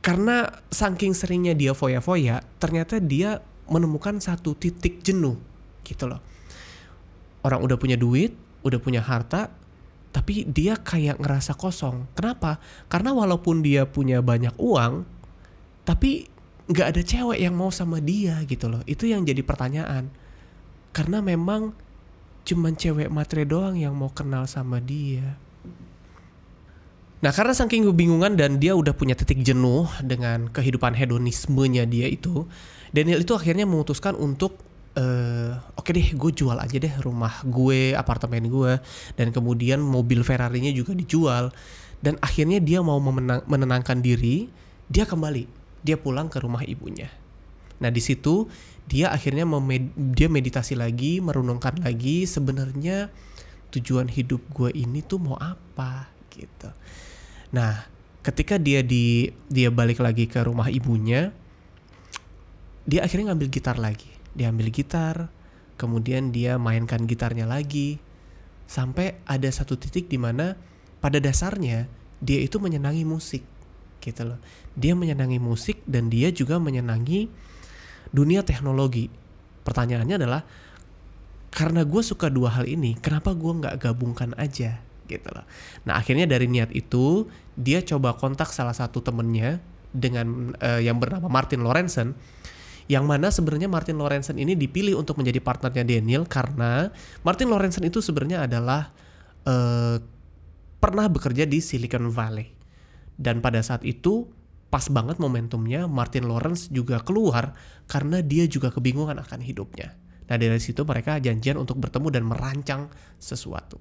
karena 0.00 0.48
saking 0.72 1.12
seringnya 1.12 1.52
dia 1.52 1.76
foya-foya, 1.76 2.40
ternyata 2.56 2.96
dia 2.96 3.44
menemukan 3.68 4.16
satu 4.20 4.56
titik 4.56 5.04
jenuh 5.04 5.36
gitu 5.84 6.08
loh. 6.08 6.20
Orang 7.44 7.60
udah 7.60 7.76
punya 7.76 8.00
duit, 8.00 8.32
udah 8.64 8.80
punya 8.80 9.04
harta, 9.04 9.52
tapi 10.14 10.46
dia 10.46 10.78
kayak 10.78 11.18
ngerasa 11.18 11.58
kosong. 11.58 12.06
Kenapa? 12.14 12.62
Karena 12.86 13.10
walaupun 13.10 13.66
dia 13.66 13.82
punya 13.82 14.22
banyak 14.22 14.54
uang, 14.62 15.02
tapi 15.82 16.30
nggak 16.70 16.86
ada 16.94 17.02
cewek 17.02 17.42
yang 17.42 17.58
mau 17.58 17.74
sama 17.74 17.98
dia 17.98 18.38
gitu 18.46 18.70
loh. 18.70 18.78
Itu 18.86 19.10
yang 19.10 19.26
jadi 19.26 19.42
pertanyaan. 19.42 20.14
Karena 20.94 21.18
memang 21.18 21.74
cuman 22.46 22.78
cewek 22.78 23.10
matre 23.10 23.42
doang 23.42 23.74
yang 23.74 23.90
mau 23.98 24.14
kenal 24.14 24.46
sama 24.46 24.78
dia. 24.78 25.34
Nah 27.20 27.32
karena 27.32 27.56
saking 27.56 27.88
kebingungan 27.88 28.38
dan 28.38 28.62
dia 28.62 28.78
udah 28.78 28.94
punya 28.94 29.18
titik 29.18 29.42
jenuh 29.42 29.90
dengan 29.98 30.46
kehidupan 30.52 30.94
hedonismenya 30.94 31.90
dia 31.90 32.06
itu, 32.06 32.46
Daniel 32.94 33.24
itu 33.24 33.32
akhirnya 33.34 33.66
memutuskan 33.66 34.14
untuk 34.14 34.60
uh, 34.94 35.58
oke 35.78 35.90
deh 35.90 36.14
gue 36.14 36.30
jual 36.34 36.56
aja 36.56 36.76
deh 36.78 36.94
rumah 37.02 37.42
gue 37.46 37.94
apartemen 37.94 38.46
gue. 38.46 38.72
Dan 39.18 39.30
kemudian 39.34 39.82
mobil 39.82 40.22
Ferrari-nya 40.22 40.70
juga 40.74 40.94
dijual. 40.94 41.50
Dan 42.00 42.20
akhirnya 42.20 42.60
dia 42.60 42.84
mau 42.84 43.00
memenang, 43.00 43.42
menenangkan 43.46 44.00
diri 44.00 44.48
dia 44.88 45.04
kembali. 45.06 45.46
Dia 45.84 46.00
pulang 46.00 46.30
ke 46.32 46.40
rumah 46.40 46.64
ibunya. 46.64 47.10
Nah 47.82 47.90
di 47.90 48.00
situ 48.00 48.46
dia 48.84 49.10
akhirnya 49.10 49.48
memed 49.48 49.96
dia 50.12 50.28
meditasi 50.28 50.76
lagi 50.76 51.18
merenungkan 51.18 51.80
lagi 51.80 52.28
sebenarnya 52.28 53.08
tujuan 53.72 54.06
hidup 54.12 54.44
gue 54.52 54.70
ini 54.70 55.02
tuh 55.02 55.18
mau 55.18 55.36
apa 55.40 56.08
gitu. 56.30 56.70
Nah 57.50 57.88
ketika 58.24 58.56
dia 58.56 58.80
di 58.80 59.28
dia 59.52 59.68
balik 59.68 60.00
lagi 60.00 60.24
ke 60.24 60.40
rumah 60.40 60.72
ibunya 60.72 61.28
dia 62.88 63.04
akhirnya 63.04 63.32
ngambil 63.32 63.48
gitar 63.52 63.76
lagi 63.76 64.13
dia 64.34 64.50
ambil 64.50 64.68
gitar, 64.74 65.30
kemudian 65.78 66.34
dia 66.34 66.58
mainkan 66.58 67.06
gitarnya 67.06 67.46
lagi, 67.46 68.02
sampai 68.66 69.18
ada 69.24 69.46
satu 69.48 69.78
titik 69.78 70.10
di 70.10 70.18
mana 70.18 70.58
pada 70.98 71.22
dasarnya 71.22 71.86
dia 72.18 72.40
itu 72.42 72.58
menyenangi 72.58 73.06
musik, 73.06 73.42
gitu 74.02 74.22
loh. 74.26 74.38
Dia 74.74 74.98
menyenangi 74.98 75.38
musik 75.38 75.80
dan 75.86 76.10
dia 76.10 76.34
juga 76.34 76.58
menyenangi 76.58 77.30
dunia 78.10 78.42
teknologi. 78.42 79.10
Pertanyaannya 79.64 80.16
adalah 80.18 80.42
karena 81.54 81.86
gue 81.86 82.02
suka 82.02 82.26
dua 82.26 82.50
hal 82.58 82.66
ini, 82.66 82.98
kenapa 82.98 83.30
gue 83.32 83.52
nggak 83.62 83.78
gabungkan 83.78 84.34
aja, 84.34 84.82
gitu 85.06 85.28
loh. 85.30 85.46
Nah 85.86 86.00
akhirnya 86.00 86.26
dari 86.26 86.50
niat 86.50 86.74
itu 86.74 87.28
dia 87.54 87.84
coba 87.84 88.18
kontak 88.18 88.50
salah 88.50 88.74
satu 88.74 88.98
temennya 89.04 89.62
dengan 89.94 90.56
uh, 90.58 90.82
yang 90.82 90.98
bernama 90.98 91.30
Martin 91.30 91.62
Lorenzen 91.62 92.18
yang 92.84 93.08
mana 93.08 93.32
sebenarnya 93.32 93.68
Martin 93.70 93.96
Lorenzen 93.96 94.36
ini 94.36 94.52
dipilih 94.52 95.00
untuk 95.00 95.16
menjadi 95.16 95.40
partnernya 95.40 95.84
Daniel 95.88 96.28
karena 96.28 96.92
Martin 97.24 97.48
Lorenzen 97.48 97.84
itu 97.88 98.04
sebenarnya 98.04 98.44
adalah 98.44 98.92
uh, 99.48 99.96
pernah 100.76 101.08
bekerja 101.08 101.48
di 101.48 101.64
Silicon 101.64 102.12
Valley 102.12 102.52
dan 103.16 103.40
pada 103.40 103.64
saat 103.64 103.80
itu 103.88 104.28
pas 104.68 104.84
banget 104.90 105.16
momentumnya 105.16 105.86
Martin 105.88 106.28
Lawrence 106.28 106.68
juga 106.68 107.00
keluar 107.00 107.56
karena 107.88 108.20
dia 108.20 108.44
juga 108.50 108.74
kebingungan 108.74 109.16
akan 109.22 109.40
hidupnya. 109.40 109.94
Nah 110.26 110.36
dari 110.36 110.58
situ 110.58 110.82
mereka 110.82 111.16
janjian 111.22 111.56
untuk 111.56 111.78
bertemu 111.78 112.08
dan 112.10 112.24
merancang 112.26 112.82
sesuatu. 113.22 113.78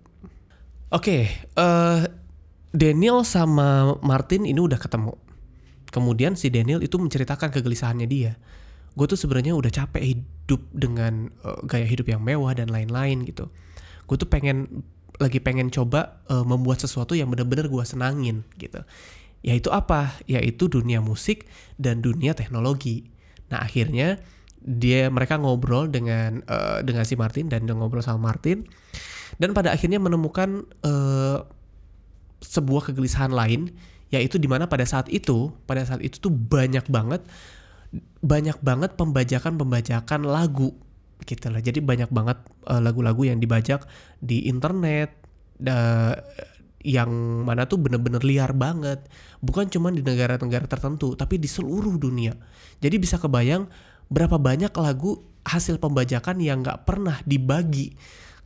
Oke, 0.94 1.02
okay, 1.02 1.22
uh, 1.58 2.06
eh, 2.06 2.14
Daniel 2.70 3.26
sama 3.26 3.98
Martin 4.06 4.46
ini 4.46 4.62
udah 4.62 4.78
ketemu. 4.78 5.18
Kemudian 5.90 6.38
si 6.38 6.54
Daniel 6.54 6.86
itu 6.86 7.02
menceritakan 7.02 7.50
kegelisahannya 7.50 8.06
dia 8.06 8.38
gue 8.94 9.06
tuh 9.10 9.18
sebenarnya 9.18 9.58
udah 9.58 9.72
capek 9.74 10.16
hidup 10.16 10.62
dengan 10.74 11.34
uh, 11.42 11.62
gaya 11.66 11.86
hidup 11.86 12.10
yang 12.10 12.22
mewah 12.22 12.54
dan 12.54 12.70
lain-lain 12.70 13.26
gitu 13.26 13.50
gue 14.06 14.18
tuh 14.20 14.30
pengen 14.30 14.86
lagi 15.22 15.38
pengen 15.38 15.70
coba 15.70 16.22
uh, 16.30 16.42
membuat 16.46 16.82
sesuatu 16.82 17.14
yang 17.14 17.30
bener-bener 17.30 17.70
gue 17.70 17.84
senangin 17.86 18.42
gitu 18.58 18.82
Yaitu 19.44 19.70
apa? 19.70 20.16
Yaitu 20.24 20.72
dunia 20.72 21.04
musik 21.04 21.46
dan 21.76 22.00
dunia 22.00 22.32
teknologi. 22.32 23.12
Nah, 23.52 23.60
akhirnya 23.60 24.24
dia 24.64 25.12
mereka 25.12 25.36
ngobrol 25.36 25.92
dengan 25.92 26.40
uh, 26.48 26.80
dengan 26.80 27.04
si 27.04 27.20
Martin 27.20 27.52
dan 27.52 27.68
dia 27.68 27.76
ngobrol 27.76 28.00
sama 28.00 28.32
Martin 28.32 28.64
dan 29.36 29.52
pada 29.52 29.76
akhirnya 29.76 30.00
menemukan 30.00 30.64
uh, 30.88 31.44
sebuah 32.40 32.88
kegelisahan 32.88 33.36
lain 33.36 33.76
yaitu 34.08 34.40
di 34.40 34.48
mana 34.48 34.72
pada 34.72 34.88
saat 34.88 35.12
itu 35.12 35.52
pada 35.68 35.84
saat 35.84 36.00
itu 36.00 36.16
tuh 36.16 36.32
banyak 36.32 36.88
banget 36.88 37.20
banyak 38.24 38.58
banget 38.64 38.98
pembajakan-pembajakan 38.98 40.26
lagu 40.26 40.74
gitu 41.24 41.48
lah. 41.54 41.62
Jadi 41.64 41.80
banyak 41.80 42.10
banget 42.10 42.42
uh, 42.68 42.82
lagu-lagu 42.82 43.24
yang 43.24 43.40
dibajak 43.40 43.86
di 44.20 44.50
internet 44.50 45.14
uh, 45.64 46.18
yang 46.84 47.10
mana 47.48 47.64
tuh 47.64 47.80
bener-bener 47.80 48.20
liar 48.26 48.52
banget. 48.52 49.08
Bukan 49.40 49.72
cuma 49.72 49.94
di 49.94 50.04
negara-negara 50.04 50.68
tertentu 50.68 51.16
tapi 51.16 51.40
di 51.40 51.48
seluruh 51.48 51.96
dunia. 51.96 52.36
Jadi 52.84 52.96
bisa 53.00 53.16
kebayang 53.22 53.72
berapa 54.12 54.36
banyak 54.36 54.74
lagu 54.76 55.24
hasil 55.48 55.80
pembajakan 55.80 56.40
yang 56.44 56.64
nggak 56.64 56.88
pernah 56.88 57.20
dibagi 57.24 57.96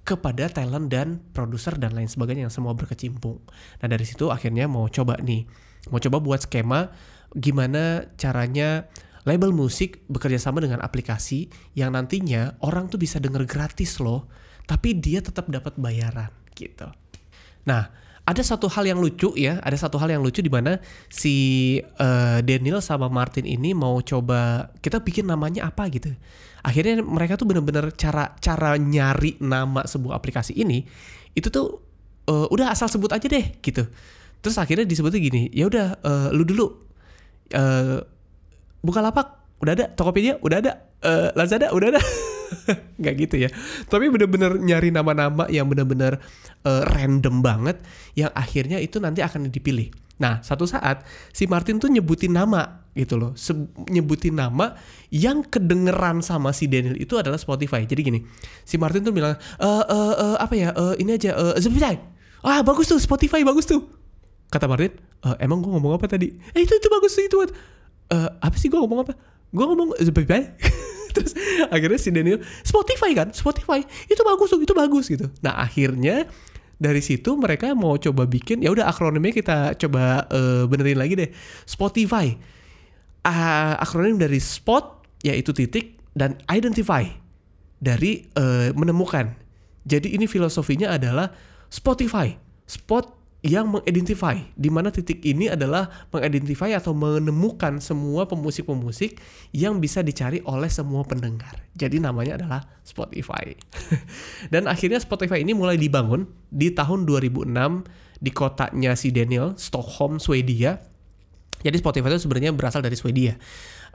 kepada 0.07 0.47
talent 0.47 0.87
dan 0.87 1.19
produser 1.35 1.75
dan 1.75 1.91
lain 1.91 2.07
sebagainya 2.07 2.47
yang 2.47 2.53
semua 2.53 2.71
berkecimpung. 2.77 3.43
Nah 3.83 3.87
dari 3.91 4.07
situ 4.07 4.31
akhirnya 4.31 4.69
mau 4.71 4.87
coba 4.87 5.19
nih, 5.19 5.43
mau 5.91 5.99
coba 5.99 6.23
buat 6.23 6.47
skema 6.47 6.93
gimana 7.35 8.07
caranya 8.15 8.87
label 9.27 9.51
musik 9.51 10.07
bekerja 10.07 10.39
sama 10.39 10.63
dengan 10.63 10.79
aplikasi 10.79 11.51
yang 11.75 11.91
nantinya 11.91 12.55
orang 12.63 12.87
tuh 12.87 12.95
bisa 12.95 13.19
denger 13.19 13.43
gratis 13.43 13.99
loh, 13.99 14.31
tapi 14.63 14.95
dia 14.95 15.19
tetap 15.19 15.51
dapat 15.51 15.75
bayaran 15.75 16.31
gitu. 16.55 16.87
Nah 17.67 17.91
ada 18.27 18.43
satu 18.43 18.67
hal 18.67 18.83
yang 18.87 18.99
lucu 18.99 19.31
ya, 19.39 19.59
ada 19.63 19.75
satu 19.75 19.95
hal 19.99 20.11
yang 20.11 20.19
lucu 20.23 20.43
di 20.43 20.51
mana 20.51 20.83
si 21.07 21.35
uh, 21.99 22.43
Daniel 22.43 22.83
sama 22.83 23.07
Martin 23.07 23.47
ini 23.47 23.71
mau 23.71 23.99
coba 24.03 24.71
kita 24.83 24.99
bikin 24.99 25.27
namanya 25.27 25.67
apa 25.67 25.87
gitu. 25.91 26.11
Akhirnya 26.63 26.99
mereka 26.99 27.39
tuh 27.39 27.47
bener-bener 27.47 27.91
cara 27.95 28.35
cara 28.43 28.75
nyari 28.75 29.39
nama 29.39 29.87
sebuah 29.87 30.19
aplikasi 30.19 30.59
ini 30.59 30.83
itu 31.39 31.47
tuh 31.47 31.79
uh, 32.27 32.47
udah 32.51 32.71
asal 32.71 32.91
sebut 32.91 33.15
aja 33.15 33.27
deh 33.31 33.59
gitu. 33.63 33.87
Terus 34.43 34.59
akhirnya 34.59 34.83
disebutnya 34.83 35.19
gini, 35.23 35.47
ya 35.55 35.71
udah 35.71 35.87
uh, 36.03 36.29
lu 36.35 36.43
dulu 36.43 36.67
uh, 37.55 37.99
buka 38.81 38.99
lapak 39.01 39.57
udah 39.57 39.73
ada, 39.73 39.85
Tokopedia 39.89 40.37
udah 40.41 40.57
ada, 40.61 40.71
uh, 41.01 41.29
Lazada 41.33 41.73
udah 41.73 41.97
ada. 41.97 42.01
nggak 43.01 43.13
gitu 43.27 43.35
ya. 43.47 43.49
Tapi 43.87 44.07
bener-bener 44.07 44.55
nyari 44.59 44.89
nama-nama 44.93 45.49
yang 45.51 45.67
bener-bener 45.67 46.21
uh, 46.63 46.83
random 46.95 47.43
banget 47.43 47.77
yang 48.15 48.31
akhirnya 48.33 48.79
itu 48.79 49.01
nanti 49.01 49.19
akan 49.23 49.51
dipilih. 49.51 49.91
Nah 50.17 50.41
satu 50.41 50.65
saat 50.65 51.05
si 51.29 51.45
Martin 51.45 51.77
tuh 51.77 51.91
nyebutin 51.93 52.33
nama 52.33 52.87
gitu 52.97 53.19
loh. 53.19 53.31
Nyebutin 53.89 54.33
nama 54.33 54.73
yang 55.13 55.45
kedengeran 55.45 56.25
sama 56.25 56.49
si 56.51 56.65
Daniel 56.65 56.97
itu 56.97 57.13
adalah 57.19 57.37
Spotify. 57.37 57.85
Jadi 57.85 58.01
gini 58.01 58.19
si 58.65 58.81
Martin 58.81 59.05
tuh 59.05 59.13
bilang 59.13 59.37
e, 59.61 59.69
uh, 59.69 60.15
uh, 60.17 60.35
apa 60.41 60.53
ya 60.57 60.73
uh, 60.73 60.97
ini 60.97 61.13
aja 61.15 61.37
uh, 61.37 61.53
Spotify. 61.61 62.01
Ah 62.41 62.65
bagus 62.65 62.89
tuh 62.89 62.97
Spotify 62.97 63.45
bagus 63.45 63.69
tuh. 63.69 63.85
Kata 64.49 64.65
Martin 64.65 64.97
e, 64.97 65.29
emang 65.37 65.61
gue 65.61 65.69
ngomong 65.69 66.01
apa 66.01 66.09
tadi? 66.09 66.33
Eh 66.57 66.65
itu 66.65 66.73
itu 66.73 66.87
bagus 66.89 67.13
tuh 67.13 67.23
itu 67.29 67.37
uh, 68.11 68.29
apa 68.39 68.55
sih 68.55 68.67
gue 68.71 68.79
ngomong 68.79 69.07
apa? 69.07 69.13
Gue 69.51 69.65
ngomong 69.65 69.95
terus 71.15 71.33
akhirnya 71.73 71.99
si 71.99 72.09
Daniel 72.13 72.39
Spotify 72.61 73.11
kan? 73.17 73.33
Spotify. 73.33 73.81
Itu 74.07 74.21
bagus 74.21 74.53
itu 74.53 74.73
bagus 74.75 75.05
gitu. 75.09 75.27
Nah 75.41 75.57
akhirnya 75.57 76.27
dari 76.77 77.01
situ 77.01 77.33
mereka 77.33 77.73
mau 77.73 77.97
coba 77.97 78.29
bikin 78.29 78.61
ya 78.61 78.69
udah 78.69 78.85
akronimnya 78.85 79.33
kita 79.33 79.57
coba 79.81 80.29
uh, 80.29 80.63
benerin 80.69 81.01
lagi 81.01 81.17
deh. 81.17 81.29
Spotify. 81.65 82.37
Uh, 83.27 83.75
akronim 83.83 84.15
dari 84.15 84.39
spot 84.39 85.03
yaitu 85.25 85.51
titik 85.51 85.99
dan 86.15 86.37
identify 86.47 87.03
dari 87.81 88.29
uh, 88.37 88.71
menemukan. 88.77 89.33
Jadi 89.87 90.15
ini 90.15 90.29
filosofinya 90.29 90.95
adalah 90.95 91.33
Spotify. 91.67 92.35
Spot 92.67 93.16
yang 93.47 93.71
mengidentify 93.71 94.35
di 94.59 94.67
mana 94.67 94.91
titik 94.91 95.23
ini 95.23 95.47
adalah 95.47 95.87
mengidentify 96.11 96.75
atau 96.75 96.91
menemukan 96.91 97.79
semua 97.79 98.27
pemusik-pemusik 98.27 99.17
yang 99.55 99.79
bisa 99.79 100.03
dicari 100.03 100.43
oleh 100.43 100.67
semua 100.67 101.07
pendengar. 101.07 101.55
Jadi 101.79 102.03
namanya 102.03 102.35
adalah 102.35 102.61
Spotify. 102.83 103.55
Dan 104.53 104.67
akhirnya 104.67 104.99
Spotify 104.99 105.39
ini 105.39 105.55
mulai 105.55 105.79
dibangun 105.79 106.27
di 106.51 106.75
tahun 106.75 107.07
2006 107.07 107.47
di 108.19 108.31
kotanya 108.35 108.99
si 108.99 109.15
Daniel, 109.15 109.55
Stockholm, 109.55 110.19
Swedia. 110.19 110.83
Jadi 111.63 111.79
Spotify 111.79 112.11
itu 112.11 112.27
sebenarnya 112.27 112.51
berasal 112.51 112.83
dari 112.83 112.99
Swedia. 112.99 113.39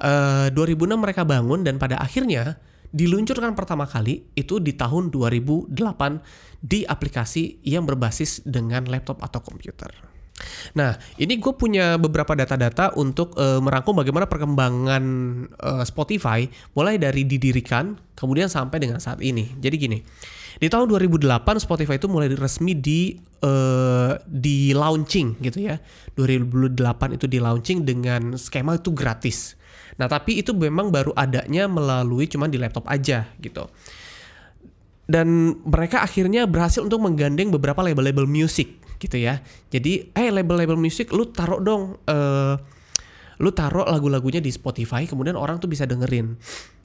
Uh, 0.01 0.49
eh, 0.49 0.57
2006 0.57 0.97
mereka 0.97 1.23
bangun 1.29 1.63
dan 1.63 1.77
pada 1.77 2.01
akhirnya 2.01 2.59
diluncurkan 2.93 3.57
pertama 3.57 3.89
kali 3.89 4.29
itu 4.37 4.61
di 4.61 4.77
tahun 4.77 5.09
2008 5.09 5.73
di 6.63 6.85
aplikasi 6.85 7.65
yang 7.65 7.89
berbasis 7.89 8.45
dengan 8.45 8.87
laptop 8.87 9.25
atau 9.25 9.41
komputer. 9.41 10.13
Nah, 10.73 10.97
ini 11.21 11.39
gue 11.39 11.53
punya 11.55 12.01
beberapa 12.01 12.33
data-data 12.33 12.97
untuk 12.97 13.37
uh, 13.37 13.61
merangkum 13.61 14.01
bagaimana 14.01 14.27
perkembangan 14.27 15.05
uh, 15.61 15.85
Spotify 15.85 16.49
mulai 16.73 16.97
dari 16.97 17.29
didirikan 17.29 17.97
kemudian 18.17 18.49
sampai 18.49 18.81
dengan 18.81 18.99
saat 18.99 19.21
ini. 19.21 19.53
Jadi 19.61 19.77
gini, 19.77 19.99
di 20.59 20.67
tahun 20.69 20.89
2008 20.89 21.27
Spotify 21.63 22.01
itu 22.01 22.09
mulai 22.09 22.33
resmi 22.33 22.73
di 22.77 23.17
uh, 23.45 24.17
di 24.25 24.73
launching 24.73 25.41
gitu 25.45 25.69
ya. 25.69 25.77
2008 26.17 27.17
itu 27.17 27.27
di 27.29 27.39
launching 27.39 27.85
dengan 27.85 28.35
skema 28.37 28.81
itu 28.81 28.91
gratis. 28.93 29.59
Nah, 30.03 30.11
tapi 30.11 30.43
itu 30.43 30.51
memang 30.51 30.91
baru 30.91 31.15
adanya 31.15 31.71
melalui 31.71 32.27
cuman 32.27 32.51
di 32.51 32.59
laptop 32.59 32.91
aja 32.91 33.31
gitu. 33.39 33.71
Dan 35.07 35.55
mereka 35.63 36.03
akhirnya 36.03 36.43
berhasil 36.51 36.83
untuk 36.83 36.99
menggandeng 37.07 37.55
beberapa 37.55 37.87
label-label 37.87 38.27
musik 38.27 38.83
gitu 38.99 39.15
ya. 39.15 39.39
Jadi, 39.71 40.11
eh 40.11 40.29
label-label 40.35 40.75
musik 40.75 41.15
lu 41.15 41.31
taruh 41.31 41.63
dong 41.63 42.03
uh, 42.11 42.59
lu 43.43 43.51
taruh 43.51 43.87
lagu-lagunya 43.87 44.39
di 44.39 44.55
Spotify 44.55 45.03
kemudian 45.03 45.35
orang 45.35 45.59
tuh 45.59 45.67
bisa 45.67 45.83
dengerin 45.83 46.39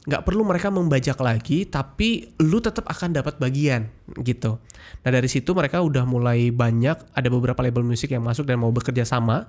nggak 0.08 0.24
perlu 0.26 0.42
mereka 0.42 0.74
membajak 0.74 1.20
lagi 1.22 1.70
tapi 1.70 2.34
lu 2.42 2.58
tetap 2.58 2.90
akan 2.90 3.14
dapat 3.14 3.38
bagian 3.38 3.92
gitu 4.26 4.58
nah 5.06 5.10
dari 5.14 5.30
situ 5.30 5.54
mereka 5.54 5.86
udah 5.86 6.08
mulai 6.10 6.50
banyak 6.50 6.98
ada 7.14 7.28
beberapa 7.30 7.62
label 7.62 7.86
musik 7.86 8.10
yang 8.10 8.26
masuk 8.26 8.50
dan 8.50 8.58
mau 8.58 8.74
bekerja 8.74 9.06
sama 9.06 9.46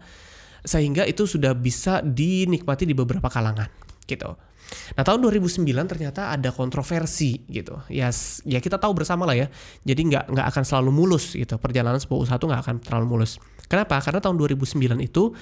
sehingga 0.65 1.07
itu 1.07 1.25
sudah 1.25 1.55
bisa 1.55 2.01
dinikmati 2.03 2.85
di 2.89 2.95
beberapa 2.95 3.31
kalangan 3.31 3.69
gitu. 4.09 4.35
Nah 4.69 5.03
tahun 5.05 5.25
2009 5.25 5.65
ternyata 5.89 6.33
ada 6.33 6.53
kontroversi 6.53 7.41
gitu. 7.49 7.81
Ya, 7.89 8.13
ya 8.45 8.59
kita 8.61 8.77
tahu 8.77 8.93
bersama 8.93 9.25
lah 9.25 9.37
ya. 9.37 9.47
Jadi 9.85 10.13
nggak 10.13 10.25
nggak 10.29 10.47
akan 10.53 10.65
selalu 10.65 10.91
mulus 10.93 11.33
gitu. 11.33 11.57
Perjalanan 11.57 12.01
sebuah 12.01 12.29
usaha 12.29 12.37
itu 12.37 12.47
nggak 12.49 12.63
akan 12.69 12.77
terlalu 12.85 13.07
mulus. 13.17 13.41
Kenapa? 13.69 14.01
Karena 14.01 14.21
tahun 14.21 14.37
2009 14.37 15.01
itu 15.01 15.33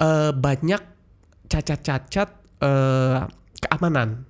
uh, 0.00 0.32
banyak 0.32 0.80
cacat-cacat 1.48 2.28
uh, 2.60 3.28
keamanan. 3.64 4.24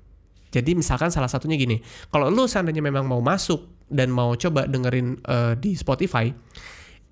Jadi 0.54 0.72
misalkan 0.78 1.10
salah 1.12 1.28
satunya 1.28 1.58
gini, 1.58 1.82
kalau 2.08 2.32
lu 2.32 2.48
seandainya 2.48 2.80
memang 2.80 3.04
mau 3.04 3.20
masuk 3.20 3.66
dan 3.90 4.08
mau 4.08 4.32
coba 4.38 4.64
dengerin 4.64 5.20
uh, 5.26 5.52
di 5.58 5.76
Spotify, 5.76 6.32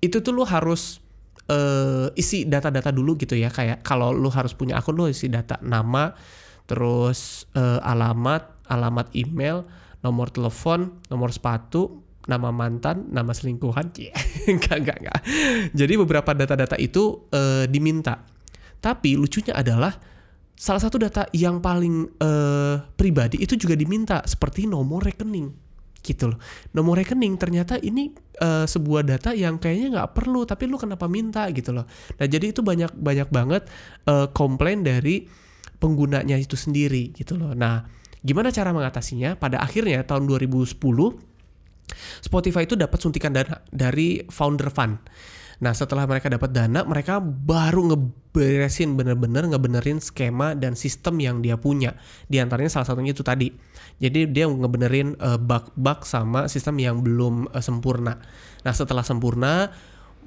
itu 0.01 0.17
tuh 0.23 0.33
lu 0.33 0.43
harus 0.47 1.03
uh, 1.49 2.07
isi 2.17 2.45
data-data 2.45 2.89
dulu 2.93 3.17
gitu 3.19 3.37
ya. 3.37 3.49
Kayak 3.49 3.81
kalau 3.85 4.13
lu 4.13 4.29
harus 4.29 4.53
punya 4.53 4.77
akun 4.79 4.95
lu 4.97 5.09
isi 5.09 5.29
data 5.29 5.59
nama 5.61 6.13
terus 6.65 7.45
uh, 7.53 7.77
alamat 7.85 8.65
alamat 8.65 9.13
email 9.13 9.61
nomor 10.01 10.33
telepon 10.33 10.97
nomor 11.13 11.29
sepatu 11.29 12.01
nama 12.25 12.49
mantan 12.49 13.09
nama 13.13 13.31
selingkuhan. 13.33 13.93
Yeah. 13.97 14.17
enggak 14.53 14.81
enggak 14.81 14.97
enggak. 15.01 15.19
Jadi 15.73 15.93
beberapa 16.01 16.31
data-data 16.33 16.77
itu 16.81 17.29
uh, 17.29 17.69
diminta. 17.69 18.25
Tapi 18.81 19.17
lucunya 19.17 19.53
adalah 19.57 19.93
salah 20.55 20.81
satu 20.81 20.97
data 21.01 21.27
yang 21.35 21.59
paling 21.59 22.15
uh, 22.21 22.75
pribadi 22.95 23.43
itu 23.43 23.59
juga 23.59 23.75
diminta 23.75 24.23
seperti 24.23 24.65
nomor 24.65 25.03
rekening 25.03 25.64
gitu 26.05 26.29
loh. 26.29 26.39
Nomor 26.77 27.01
rekening 27.01 27.41
ternyata 27.41 27.81
ini 27.81 28.13
uh, 28.39 28.69
sebuah 28.69 29.01
data 29.01 29.33
yang 29.33 29.57
kayaknya 29.57 29.97
nggak 29.97 30.09
perlu 30.13 30.45
tapi 30.45 30.69
lu 30.69 30.77
kenapa 30.77 31.09
minta 31.09 31.49
gitu 31.49 31.73
loh. 31.73 31.89
Nah 32.21 32.25
jadi 32.29 32.53
itu 32.53 32.61
banyak 32.61 32.93
banyak 32.93 33.29
banget 33.33 33.65
uh, 34.05 34.29
komplain 34.29 34.85
dari 34.85 35.25
penggunanya 35.81 36.37
itu 36.37 36.53
sendiri 36.53 37.09
gitu 37.17 37.33
loh. 37.35 37.57
Nah 37.57 37.81
gimana 38.21 38.53
cara 38.53 38.69
mengatasinya? 38.69 39.35
Pada 39.35 39.65
akhirnya 39.65 40.05
tahun 40.05 40.29
2010 40.29 40.77
Spotify 42.21 42.65
itu 42.65 42.77
dapat 42.77 42.97
suntikan 43.01 43.33
dana 43.33 43.61
dari 43.69 44.21
founder 44.29 44.69
fund. 44.69 44.97
Nah 45.63 45.71
setelah 45.71 46.03
mereka 46.09 46.27
dapat 46.27 46.51
dana, 46.51 46.83
mereka 46.83 47.23
baru 47.23 47.93
ngeberesin 47.93 48.95
bener-bener 48.99 49.47
ngebenerin 49.47 50.03
skema 50.03 50.55
dan 50.57 50.75
sistem 50.75 51.19
yang 51.21 51.39
dia 51.39 51.55
punya. 51.55 51.95
Di 52.27 52.43
antaranya 52.43 52.71
salah 52.71 52.87
satunya 52.87 53.15
itu 53.15 53.23
tadi. 53.23 53.51
Jadi 53.99 54.27
dia 54.31 54.47
ngebenerin 54.47 55.15
uh, 55.19 55.39
bug-bug 55.39 56.03
sama 56.03 56.51
sistem 56.51 56.75
yang 56.81 56.99
belum 56.99 57.47
uh, 57.51 57.63
sempurna. 57.63 58.19
Nah 58.67 58.73
setelah 58.75 59.07
sempurna, 59.07 59.71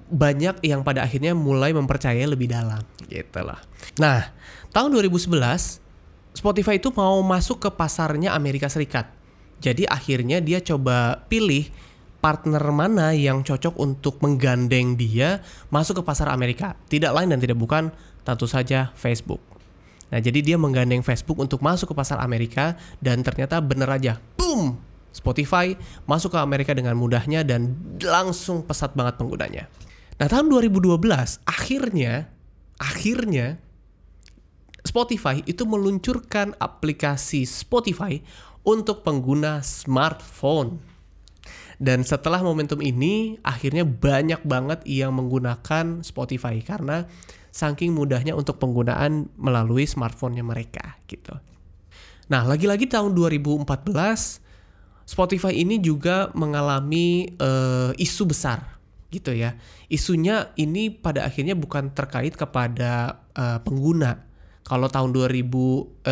banyak 0.08 0.64
yang 0.64 0.80
pada 0.80 1.04
akhirnya 1.04 1.36
mulai 1.36 1.76
mempercayai 1.76 2.24
lebih 2.24 2.48
dalam 2.48 2.80
gitu 3.12 3.44
lah. 3.44 3.60
Nah, 4.00 4.32
tahun 4.72 4.96
2011 4.96 5.84
Spotify 6.32 6.80
itu 6.80 6.88
mau 6.96 7.20
masuk 7.20 7.60
ke 7.60 7.70
pasarnya 7.72 8.32
Amerika 8.32 8.72
Serikat. 8.72 9.10
Jadi 9.58 9.84
akhirnya 9.90 10.38
dia 10.38 10.62
coba 10.62 11.26
pilih 11.26 11.66
partner 12.18 12.62
mana 12.74 13.14
yang 13.14 13.46
cocok 13.46 13.78
untuk 13.78 14.18
menggandeng 14.22 14.98
dia 14.98 15.42
masuk 15.70 16.00
ke 16.00 16.02
pasar 16.02 16.30
Amerika. 16.34 16.74
Tidak 16.90 17.10
lain 17.14 17.30
dan 17.30 17.38
tidak 17.38 17.58
bukan 17.58 17.94
tentu 18.26 18.46
saja 18.50 18.90
Facebook. 18.98 19.40
Nah, 20.08 20.18
jadi 20.18 20.40
dia 20.40 20.56
menggandeng 20.56 21.04
Facebook 21.04 21.36
untuk 21.36 21.60
masuk 21.60 21.92
ke 21.92 21.94
pasar 21.96 22.18
Amerika 22.24 22.74
dan 22.98 23.20
ternyata 23.20 23.60
bener 23.60 23.88
aja, 23.92 24.16
boom, 24.40 24.80
Spotify 25.12 25.76
masuk 26.08 26.32
ke 26.32 26.38
Amerika 26.40 26.72
dengan 26.72 26.96
mudahnya 26.96 27.44
dan 27.44 27.76
langsung 28.00 28.64
pesat 28.64 28.96
banget 28.96 29.20
penggunanya. 29.20 29.68
Nah, 30.18 30.26
tahun 30.26 30.50
2012 30.50 30.98
akhirnya 31.46 32.26
akhirnya 32.80 33.60
Spotify 34.82 35.44
itu 35.44 35.68
meluncurkan 35.68 36.56
aplikasi 36.56 37.44
Spotify 37.44 38.18
untuk 38.64 39.04
pengguna 39.04 39.60
smartphone. 39.60 40.80
Dan 41.78 42.02
setelah 42.02 42.42
momentum 42.42 42.82
ini, 42.82 43.38
akhirnya 43.46 43.86
banyak 43.86 44.42
banget 44.42 44.82
yang 44.82 45.14
menggunakan 45.14 46.02
Spotify 46.02 46.58
karena 46.58 47.06
saking 47.54 47.94
mudahnya 47.94 48.34
untuk 48.34 48.58
penggunaan 48.58 49.30
melalui 49.38 49.86
smartphone-nya 49.86 50.42
mereka 50.42 50.98
gitu. 51.06 51.38
Nah, 52.28 52.44
lagi-lagi 52.44 52.90
tahun 52.90 53.14
2014 53.14 53.64
Spotify 55.08 55.56
ini 55.56 55.80
juga 55.80 56.28
mengalami 56.36 57.32
uh, 57.40 57.96
isu 57.96 58.28
besar 58.28 58.78
gitu 59.08 59.32
ya. 59.32 59.56
Isunya 59.88 60.52
ini 60.60 60.92
pada 60.92 61.24
akhirnya 61.24 61.56
bukan 61.56 61.96
terkait 61.96 62.36
kepada 62.36 63.24
uh, 63.32 63.58
pengguna. 63.64 64.27
Kalau 64.68 64.92
tahun 64.92 65.16
2009 65.16 66.04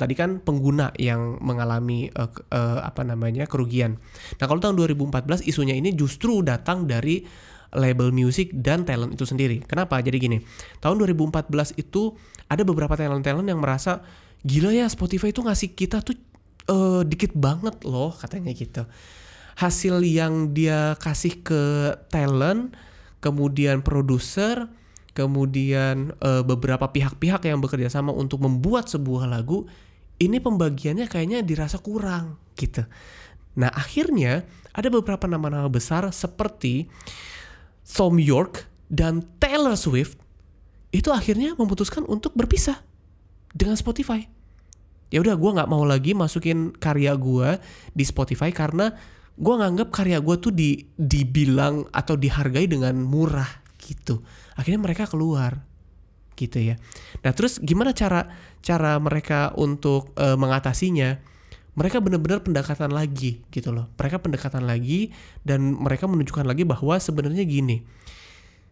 tadi 0.00 0.14
kan 0.16 0.40
pengguna 0.40 0.88
yang 0.96 1.36
mengalami 1.44 2.08
uh, 2.16 2.32
uh, 2.48 2.80
apa 2.80 3.04
namanya 3.04 3.44
kerugian. 3.44 4.00
Nah, 4.40 4.48
kalau 4.48 4.56
tahun 4.56 4.80
2014 4.80 5.44
isunya 5.44 5.76
ini 5.76 5.92
justru 5.92 6.40
datang 6.40 6.88
dari 6.88 7.28
label 7.76 8.08
music 8.08 8.56
dan 8.56 8.88
talent 8.88 9.12
itu 9.12 9.28
sendiri. 9.28 9.60
Kenapa? 9.68 10.00
Jadi 10.00 10.16
gini, 10.16 10.38
tahun 10.80 10.96
2014 11.04 11.76
itu 11.76 12.16
ada 12.48 12.64
beberapa 12.64 12.96
talent-talent 12.96 13.44
yang 13.44 13.60
merasa 13.60 14.00
gila 14.40 14.72
ya 14.72 14.88
Spotify 14.88 15.28
itu 15.28 15.44
ngasih 15.44 15.76
kita 15.76 16.00
tuh 16.00 16.16
uh, 16.72 17.04
dikit 17.04 17.36
banget 17.36 17.84
loh 17.84 18.16
katanya 18.16 18.56
gitu. 18.56 18.88
Hasil 19.58 20.00
yang 20.06 20.56
dia 20.56 20.96
kasih 21.02 21.42
ke 21.44 21.62
talent, 22.08 22.72
kemudian 23.18 23.82
produser, 23.82 24.70
kemudian 25.18 26.14
uh, 26.22 26.46
beberapa 26.46 26.86
pihak-pihak 26.86 27.50
yang 27.50 27.58
bekerja 27.58 27.90
sama 27.90 28.14
untuk 28.14 28.46
membuat 28.46 28.86
sebuah 28.86 29.26
lagu, 29.26 29.66
ini 30.22 30.38
pembagiannya 30.38 31.10
kayaknya 31.10 31.42
dirasa 31.42 31.82
kurang 31.82 32.38
gitu. 32.54 32.86
Nah 33.58 33.74
akhirnya 33.74 34.46
ada 34.70 34.86
beberapa 34.86 35.26
nama-nama 35.26 35.66
besar 35.66 36.06
seperti 36.14 36.86
Tom 37.82 38.22
York 38.22 38.70
dan 38.86 39.26
Taylor 39.42 39.74
Swift 39.74 40.22
itu 40.94 41.10
akhirnya 41.10 41.58
memutuskan 41.58 42.06
untuk 42.06 42.38
berpisah 42.38 42.78
dengan 43.50 43.74
Spotify 43.74 44.38
ya 45.08 45.24
udah 45.24 45.34
gue 45.36 45.50
nggak 45.56 45.70
mau 45.70 45.84
lagi 45.88 46.12
masukin 46.12 46.72
karya 46.76 47.16
gue 47.16 47.56
di 47.96 48.04
Spotify 48.04 48.52
karena 48.52 48.92
gue 49.38 49.54
nganggap 49.54 49.88
karya 49.88 50.20
gue 50.20 50.36
tuh 50.36 50.52
di 50.52 50.84
dibilang 50.98 51.88
atau 51.94 52.18
dihargai 52.18 52.68
dengan 52.68 53.00
murah 53.00 53.48
gitu 53.80 54.20
akhirnya 54.58 54.82
mereka 54.82 55.06
keluar 55.06 55.62
gitu 56.34 56.58
ya 56.58 56.76
nah 57.22 57.30
terus 57.30 57.62
gimana 57.62 57.94
cara 57.94 58.28
cara 58.60 58.98
mereka 58.98 59.54
untuk 59.54 60.12
uh, 60.18 60.34
mengatasinya 60.34 61.22
mereka 61.78 62.02
benar-benar 62.02 62.42
pendekatan 62.42 62.90
lagi 62.90 63.40
gitu 63.54 63.70
loh 63.70 63.86
mereka 63.94 64.18
pendekatan 64.18 64.66
lagi 64.66 65.14
dan 65.46 65.78
mereka 65.78 66.10
menunjukkan 66.10 66.46
lagi 66.46 66.66
bahwa 66.66 66.98
sebenarnya 66.98 67.46
gini 67.46 67.86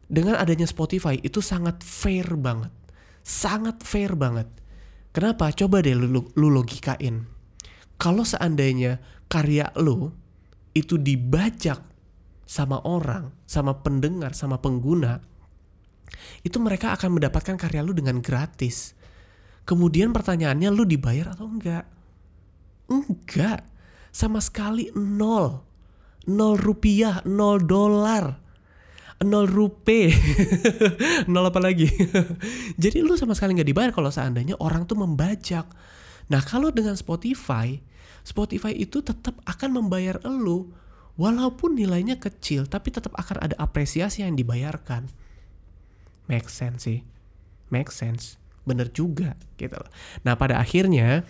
dengan 0.06 0.38
adanya 0.38 0.66
Spotify 0.66 1.18
itu 1.22 1.38
sangat 1.38 1.82
fair 1.86 2.26
banget 2.34 2.74
sangat 3.22 3.82
fair 3.82 4.14
banget 4.18 4.46
Kenapa? 5.16 5.48
Coba 5.48 5.80
deh 5.80 5.96
lu, 5.96 6.28
lu 6.36 6.48
logikain. 6.52 7.24
Kalau 7.96 8.20
seandainya 8.20 9.00
karya 9.32 9.72
lu 9.80 10.12
itu 10.76 11.00
dibajak 11.00 11.80
sama 12.44 12.84
orang, 12.84 13.32
sama 13.48 13.80
pendengar, 13.80 14.36
sama 14.36 14.60
pengguna, 14.60 15.24
itu 16.42 16.56
mereka 16.62 16.94
akan 16.96 17.18
mendapatkan 17.20 17.56
karya 17.58 17.80
lu 17.82 17.92
dengan 17.92 18.18
gratis. 18.22 18.96
Kemudian 19.66 20.14
pertanyaannya 20.14 20.70
lu 20.70 20.86
dibayar 20.86 21.34
atau 21.34 21.50
enggak? 21.50 21.84
Enggak. 22.86 23.66
Sama 24.14 24.38
sekali 24.38 24.94
nol. 24.94 25.62
Nol 26.26 26.54
rupiah, 26.58 27.22
nol 27.26 27.62
dolar 27.62 28.46
nol 29.24 29.48
rupiah 29.48 30.12
nol 31.32 31.48
apa 31.48 31.56
lagi 31.56 31.88
jadi 32.82 33.00
lu 33.00 33.16
sama 33.16 33.32
sekali 33.32 33.56
nggak 33.56 33.70
dibayar 33.72 33.92
kalau 33.96 34.12
seandainya 34.12 34.60
orang 34.60 34.84
tuh 34.84 35.00
membajak 35.00 35.64
nah 36.28 36.44
kalau 36.44 36.68
dengan 36.68 36.92
Spotify 37.00 37.80
Spotify 38.26 38.76
itu 38.76 39.00
tetap 39.00 39.40
akan 39.48 39.80
membayar 39.80 40.20
lu 40.28 40.68
walaupun 41.16 41.80
nilainya 41.80 42.20
kecil 42.20 42.68
tapi 42.68 42.92
tetap 42.92 43.16
akan 43.16 43.48
ada 43.48 43.56
apresiasi 43.56 44.20
yang 44.20 44.36
dibayarkan 44.36 45.08
make 46.30 46.46
sense 46.50 46.86
sih. 46.86 47.02
Make 47.72 47.90
sense. 47.90 48.38
Bener 48.66 48.90
juga 48.90 49.34
gitu 49.58 49.74
loh. 49.74 49.90
Nah 50.26 50.34
pada 50.34 50.58
akhirnya 50.58 51.22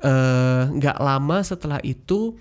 eh, 0.00 0.62
nggak 0.68 0.96
uh, 1.00 1.04
lama 1.04 1.40
setelah 1.44 1.80
itu 1.84 2.36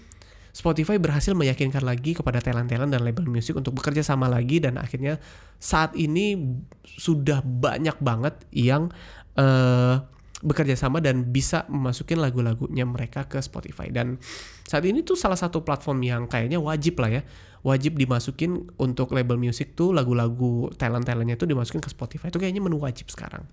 Spotify 0.56 0.96
berhasil 0.96 1.36
meyakinkan 1.36 1.84
lagi 1.84 2.16
kepada 2.16 2.40
talent-talent 2.40 2.88
dan 2.88 3.04
label 3.04 3.28
musik 3.28 3.60
untuk 3.60 3.76
bekerja 3.76 4.08
sama 4.08 4.32
lagi 4.32 4.64
dan 4.64 4.80
akhirnya 4.80 5.20
saat 5.60 5.92
ini 6.00 6.56
sudah 6.88 7.44
banyak 7.44 8.00
banget 8.00 8.40
yang 8.56 8.88
uh, 9.36 10.00
bekerja 10.46 10.78
sama 10.78 11.02
dan 11.02 11.34
bisa 11.34 11.66
memasukin 11.68 12.22
lagu-lagunya 12.22 12.86
mereka 12.86 13.26
ke 13.26 13.42
Spotify 13.42 13.90
dan 13.90 14.22
saat 14.70 14.86
ini 14.86 15.02
tuh 15.02 15.18
salah 15.18 15.36
satu 15.36 15.66
platform 15.66 16.06
yang 16.06 16.22
kayaknya 16.30 16.62
wajib 16.62 17.02
lah 17.02 17.20
ya 17.20 17.22
wajib 17.66 17.98
dimasukin 17.98 18.70
untuk 18.78 19.10
label 19.18 19.42
musik 19.42 19.74
tuh 19.74 19.90
lagu-lagu 19.90 20.70
talent-talentnya 20.78 21.34
tuh 21.34 21.50
dimasukin 21.50 21.82
ke 21.82 21.90
Spotify 21.90 22.30
itu 22.30 22.38
kayaknya 22.38 22.62
menu 22.62 22.78
wajib 22.78 23.10
sekarang. 23.10 23.50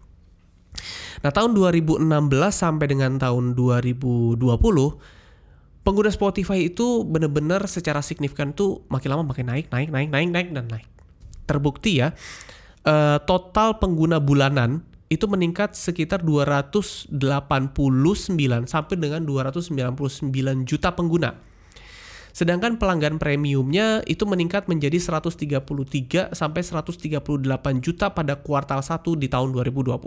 Nah 1.24 1.32
tahun 1.32 1.56
2016 1.56 2.04
sampai 2.52 2.86
dengan 2.92 3.16
tahun 3.16 3.56
2020 3.56 4.36
pengguna 5.82 6.10
Spotify 6.12 6.68
itu 6.68 7.08
bener-bener 7.08 7.64
secara 7.66 8.04
signifikan 8.04 8.52
tuh 8.52 8.84
makin 8.92 9.16
lama 9.16 9.24
makin 9.32 9.48
naik, 9.48 9.72
naik, 9.72 9.88
naik, 9.88 10.08
naik, 10.12 10.28
naik, 10.28 10.48
dan 10.52 10.66
naik. 10.68 10.86
Terbukti 11.48 12.04
ya, 12.04 12.14
uh, 12.86 13.18
total 13.24 13.80
pengguna 13.82 14.22
bulanan 14.22 14.84
itu 15.12 15.28
meningkat 15.28 15.76
sekitar 15.76 16.24
289 16.24 17.12
sampai 18.64 18.96
dengan 18.96 19.20
299 19.28 20.64
juta 20.64 20.96
pengguna. 20.96 21.36
Sedangkan 22.32 22.80
pelanggan 22.80 23.20
premiumnya 23.20 24.00
itu 24.08 24.24
meningkat 24.24 24.64
menjadi 24.64 24.96
133 24.96 26.32
sampai 26.32 26.62
138 26.64 27.84
juta 27.84 28.08
pada 28.08 28.40
kuartal 28.40 28.80
1 28.80 29.20
di 29.20 29.28
tahun 29.28 29.52
2020. 29.52 30.00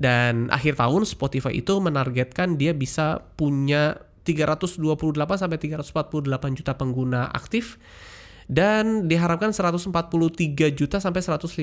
Dan 0.00 0.48
akhir 0.48 0.80
tahun 0.80 1.04
Spotify 1.04 1.60
itu 1.60 1.76
menargetkan 1.76 2.56
dia 2.56 2.72
bisa 2.72 3.20
punya 3.36 4.00
328 4.24 4.80
sampai 5.36 5.60
348 5.60 6.56
juta 6.56 6.72
pengguna 6.72 7.28
aktif 7.28 7.76
dan 8.50 9.06
diharapkan 9.06 9.54
143 9.54 9.94
juta 10.74 10.98
sampai 10.98 11.22
153 11.22 11.62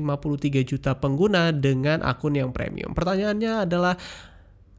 juta 0.64 0.96
pengguna 0.96 1.52
dengan 1.52 2.00
akun 2.00 2.40
yang 2.40 2.56
premium. 2.56 2.96
Pertanyaannya 2.96 3.68
adalah 3.68 4.00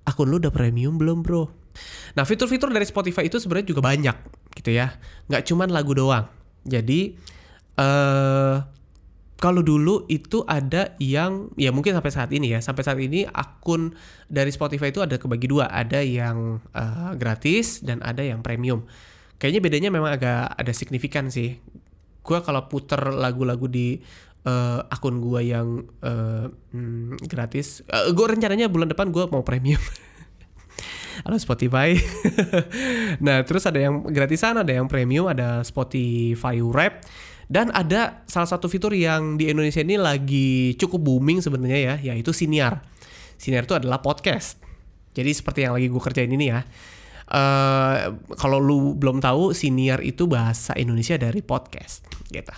akun 0.08 0.32
lu 0.32 0.40
udah 0.40 0.48
premium 0.48 0.96
belum, 0.96 1.20
Bro? 1.20 1.52
Nah, 2.16 2.24
fitur-fitur 2.24 2.72
dari 2.72 2.88
Spotify 2.88 3.28
itu 3.28 3.36
sebenarnya 3.36 3.76
juga 3.76 3.84
banyak 3.84 4.16
gitu 4.56 4.72
ya. 4.72 4.96
Nggak 5.28 5.52
cuman 5.52 5.68
lagu 5.68 5.92
doang. 5.92 6.24
Jadi 6.64 7.12
eh 7.78 7.84
uh, 7.84 8.56
kalau 9.38 9.62
dulu 9.62 10.02
itu 10.10 10.42
ada 10.50 10.98
yang 10.98 11.52
ya 11.54 11.70
mungkin 11.70 11.94
sampai 11.94 12.10
saat 12.10 12.30
ini 12.34 12.58
ya 12.58 12.58
sampai 12.58 12.82
saat 12.82 12.98
ini 12.98 13.22
akun 13.22 13.94
dari 14.26 14.50
Spotify 14.50 14.90
itu 14.90 14.98
ada 14.98 15.14
kebagi 15.14 15.46
dua 15.46 15.70
ada 15.70 16.02
yang 16.02 16.58
uh, 16.74 17.14
gratis 17.14 17.78
dan 17.86 18.02
ada 18.02 18.26
yang 18.26 18.42
premium 18.42 18.82
kayaknya 19.38 19.62
bedanya 19.62 19.90
memang 19.94 20.10
agak 20.10 20.58
ada 20.58 20.74
signifikan 20.74 21.30
sih 21.30 21.54
gue 22.28 22.38
kalau 22.44 22.68
puter 22.68 23.00
lagu-lagu 23.16 23.64
di 23.64 23.96
uh, 24.44 24.84
akun 24.92 25.24
gue 25.24 25.40
yang 25.48 25.80
uh, 26.04 26.52
hmm, 26.76 27.24
gratis 27.24 27.80
uh, 27.88 28.12
gue 28.12 28.26
rencananya 28.28 28.68
bulan 28.68 28.92
depan 28.92 29.08
gue 29.08 29.24
mau 29.32 29.40
premium 29.40 29.80
Halo 31.26 31.34
Spotify. 31.34 31.98
nah, 33.26 33.42
terus 33.42 33.66
ada 33.66 33.82
yang 33.82 34.06
gratisan, 34.06 34.54
ada 34.54 34.70
yang 34.70 34.86
premium, 34.86 35.26
ada 35.26 35.66
Spotify 35.66 36.62
Rap 36.62 37.02
Dan 37.50 37.74
ada 37.74 38.22
salah 38.30 38.46
satu 38.46 38.70
fitur 38.70 38.94
yang 38.94 39.34
di 39.34 39.50
Indonesia 39.50 39.82
ini 39.82 39.98
lagi 39.98 40.78
cukup 40.78 41.00
booming 41.02 41.42
sebenarnya 41.42 41.78
ya, 41.80 41.94
yaitu 42.12 42.30
Siniar. 42.30 42.86
Siniar 43.34 43.66
itu 43.66 43.74
adalah 43.74 43.98
podcast. 43.98 44.62
Jadi 45.10 45.34
seperti 45.34 45.66
yang 45.66 45.74
lagi 45.74 45.90
gue 45.90 46.02
kerjain 46.02 46.30
ini 46.30 46.54
ya. 46.54 46.62
Uh, 47.28 48.20
kalau 48.36 48.60
lu 48.60 48.94
belum 48.94 49.18
tahu, 49.18 49.56
Siniar 49.56 50.04
itu 50.04 50.28
bahasa 50.28 50.76
Indonesia 50.76 51.16
dari 51.16 51.42
podcast, 51.42 52.04
gitu. 52.30 52.54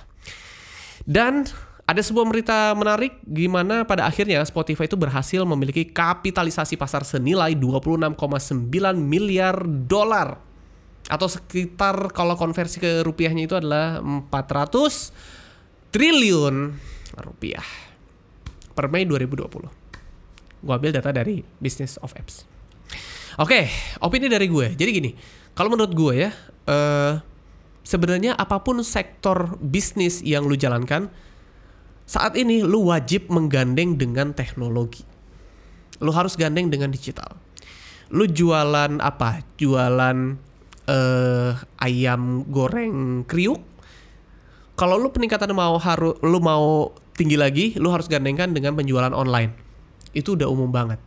Dan 1.07 1.49
ada 1.91 2.03
sebuah 2.07 2.23
berita 2.31 2.71
menarik 2.79 3.19
gimana 3.27 3.83
pada 3.83 4.07
akhirnya 4.07 4.39
Spotify 4.47 4.87
itu 4.87 4.95
berhasil 4.95 5.43
memiliki 5.43 5.91
kapitalisasi 5.91 6.79
pasar 6.79 7.03
senilai 7.03 7.59
26,9 7.59 8.15
miliar 8.95 9.59
dolar 9.67 10.39
atau 11.11 11.27
sekitar 11.27 12.15
kalau 12.15 12.39
konversi 12.39 12.79
ke 12.79 13.03
rupiahnya 13.03 13.51
itu 13.51 13.59
adalah 13.59 13.99
400 13.99 15.91
triliun 15.91 16.79
rupiah 17.19 17.67
per 18.71 18.87
Mei 18.87 19.03
2020. 19.03 20.63
Gue 20.63 20.75
ambil 20.77 20.95
data 20.95 21.11
dari 21.11 21.43
Business 21.59 21.99
of 21.99 22.15
Apps. 22.15 22.47
Oke, 23.43 23.67
opini 23.99 24.31
dari 24.31 24.47
gue. 24.47 24.79
Jadi 24.79 24.91
gini, 24.95 25.11
kalau 25.59 25.75
menurut 25.75 25.91
gue 25.91 26.15
ya, 26.29 26.31
uh, 26.71 27.19
sebenarnya 27.87 28.37
apa 28.37 28.61
pun 28.63 28.81
sektor 28.85 29.57
bisnis 29.61 30.21
yang 30.25 30.47
lu 30.47 30.55
jalankan, 30.55 31.09
saat 32.05 32.35
ini 32.35 32.65
lu 32.65 32.91
wajib 32.91 33.31
menggandeng 33.31 33.97
dengan 34.01 34.33
teknologi. 34.35 35.07
Lu 36.01 36.11
harus 36.11 36.35
gandeng 36.35 36.73
dengan 36.73 36.91
digital. 36.91 37.37
Lu 38.11 38.27
jualan 38.27 38.99
apa? 38.99 39.45
Jualan 39.61 40.51
uh, 40.91 41.51
ayam 41.79 42.45
goreng 42.51 43.23
kriuk 43.25 43.63
kalau 44.75 44.97
lu 44.97 45.13
peningkatan 45.13 45.53
mau 45.53 45.77
harus 45.77 46.17
lu 46.25 46.39
mau 46.41 46.91
tinggi 47.15 47.37
lagi 47.37 47.67
lu 47.77 47.93
harus 47.93 48.09
gandengkan 48.09 48.51
dengan 48.51 48.75
penjualan 48.75 49.13
online 49.13 49.53
itu 50.17 50.35
udah 50.35 50.49
umum 50.51 50.73
banget 50.73 50.99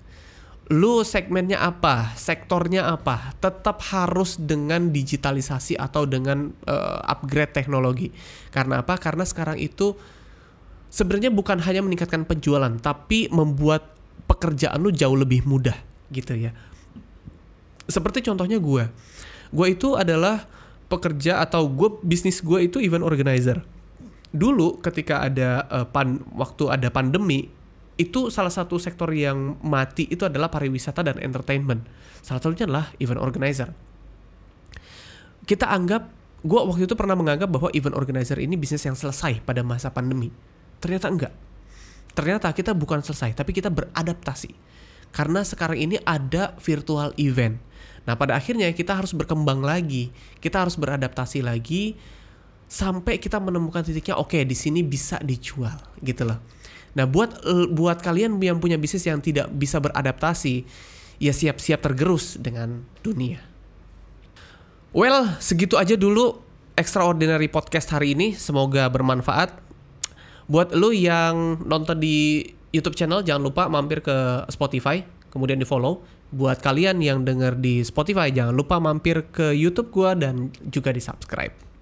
lu 0.71 1.03
segmennya 1.03 1.59
apa? 1.59 2.15
Sektornya 2.15 2.87
apa? 2.87 3.35
Tetap 3.43 3.83
harus 3.91 4.39
dengan 4.39 4.95
digitalisasi 4.95 5.75
atau 5.75 6.07
dengan 6.07 6.55
uh, 6.63 7.03
upgrade 7.03 7.51
teknologi. 7.51 8.15
Karena 8.47 8.79
apa? 8.79 8.95
Karena 8.95 9.27
sekarang 9.27 9.59
itu 9.59 9.91
sebenarnya 10.87 11.33
bukan 11.33 11.59
hanya 11.59 11.83
meningkatkan 11.83 12.23
penjualan 12.23 12.71
tapi 12.79 13.27
membuat 13.27 13.91
pekerjaan 14.29 14.79
lu 14.79 14.93
jauh 14.93 15.17
lebih 15.19 15.43
mudah 15.43 15.75
gitu 16.15 16.37
ya. 16.37 16.55
Seperti 17.83 18.23
contohnya 18.23 18.61
gue 18.61 18.87
gue 19.53 19.67
itu 19.69 19.93
adalah 19.93 20.49
pekerja 20.89 21.43
atau 21.43 21.69
gue 21.69 22.01
bisnis 22.01 22.39
gue 22.39 22.71
itu 22.71 22.79
event 22.79 23.03
organizer. 23.03 23.59
Dulu 24.33 24.81
ketika 24.81 25.27
ada 25.27 25.67
uh, 25.69 25.85
pan 25.85 26.23
waktu 26.33 26.71
ada 26.71 26.89
pandemi 26.89 27.51
itu 27.93 28.33
salah 28.33 28.49
satu 28.49 28.81
sektor 28.81 29.09
yang 29.13 29.61
mati 29.61 30.09
itu 30.09 30.25
adalah 30.25 30.49
pariwisata 30.49 31.05
dan 31.05 31.21
entertainment. 31.21 31.85
Salah 32.25 32.41
satunya 32.41 32.65
adalah 32.65 32.89
event 32.97 33.21
organizer. 33.21 33.69
Kita 35.45 35.69
anggap 35.69 36.09
gue 36.43 36.59
waktu 36.59 36.89
itu 36.89 36.95
pernah 36.97 37.13
menganggap 37.13 37.47
bahwa 37.47 37.69
event 37.71 37.93
organizer 37.93 38.41
ini 38.41 38.57
bisnis 38.57 38.83
yang 38.83 38.97
selesai 38.97 39.45
pada 39.45 39.61
masa 39.61 39.93
pandemi. 39.93 40.33
Ternyata 40.81 41.07
enggak. 41.07 41.33
Ternyata 42.13 42.49
kita 42.53 42.73
bukan 42.73 43.05
selesai 43.05 43.37
tapi 43.37 43.53
kita 43.53 43.69
beradaptasi. 43.69 44.51
Karena 45.13 45.45
sekarang 45.45 45.77
ini 45.77 46.01
ada 46.01 46.57
virtual 46.57 47.13
event. 47.21 47.61
Nah, 48.03 48.17
pada 48.17 48.35
akhirnya 48.35 48.67
kita 48.73 48.97
harus 48.97 49.15
berkembang 49.15 49.63
lagi, 49.63 50.11
kita 50.43 50.65
harus 50.65 50.75
beradaptasi 50.75 51.45
lagi 51.45 51.95
sampai 52.65 53.21
kita 53.21 53.37
menemukan 53.37 53.85
titiknya 53.85 54.17
oke 54.17 54.33
okay, 54.33 54.41
di 54.49 54.57
sini 54.57 54.81
bisa 54.81 55.21
dijual 55.21 55.77
gitu 56.01 56.25
loh. 56.25 56.41
Nah, 56.93 57.09
buat 57.09 57.41
buat 57.73 57.97
kalian 58.01 58.37
yang 58.37 58.61
punya 58.61 58.77
bisnis 58.77 59.05
yang 59.09 59.17
tidak 59.17 59.49
bisa 59.49 59.81
beradaptasi, 59.81 60.65
ya 61.17 61.33
siap-siap 61.33 61.81
tergerus 61.81 62.37
dengan 62.37 62.85
dunia. 63.01 63.41
Well, 64.93 65.25
segitu 65.41 65.73
aja 65.81 65.97
dulu 65.97 66.37
extraordinary 66.77 67.49
podcast 67.49 67.89
hari 67.89 68.13
ini. 68.13 68.37
Semoga 68.37 68.85
bermanfaat. 68.93 69.57
Buat 70.45 70.77
lu 70.77 70.93
yang 70.93 71.65
nonton 71.65 71.97
di 71.97 72.45
YouTube 72.69 72.93
channel, 72.93 73.25
jangan 73.25 73.41
lupa 73.41 73.65
mampir 73.69 74.05
ke 74.05 74.45
Spotify, 74.53 75.01
kemudian 75.33 75.57
di 75.57 75.65
follow 75.65 76.05
Buat 76.33 76.65
kalian 76.65 76.97
yang 76.97 77.21
denger 77.21 77.61
di 77.61 77.85
Spotify, 77.85 78.33
jangan 78.33 78.57
lupa 78.57 78.81
mampir 78.81 79.29
ke 79.29 79.53
YouTube 79.53 79.93
gua 79.93 80.17
dan 80.17 80.49
juga 80.65 80.89
di 80.89 80.97
subscribe. 80.97 81.72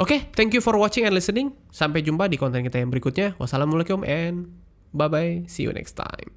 Oke, 0.00 0.08
okay, 0.08 0.20
thank 0.32 0.56
you 0.56 0.64
for 0.64 0.72
watching 0.80 1.04
and 1.04 1.12
listening. 1.12 1.52
Sampai 1.68 2.00
jumpa 2.00 2.28
di 2.28 2.40
konten 2.40 2.64
kita 2.64 2.80
yang 2.80 2.88
berikutnya. 2.88 3.36
Wassalamualaikum 3.36 4.04
and 4.08 4.48
bye-bye. 4.96 5.44
See 5.48 5.68
you 5.68 5.72
next 5.72 6.00
time. 6.00 6.32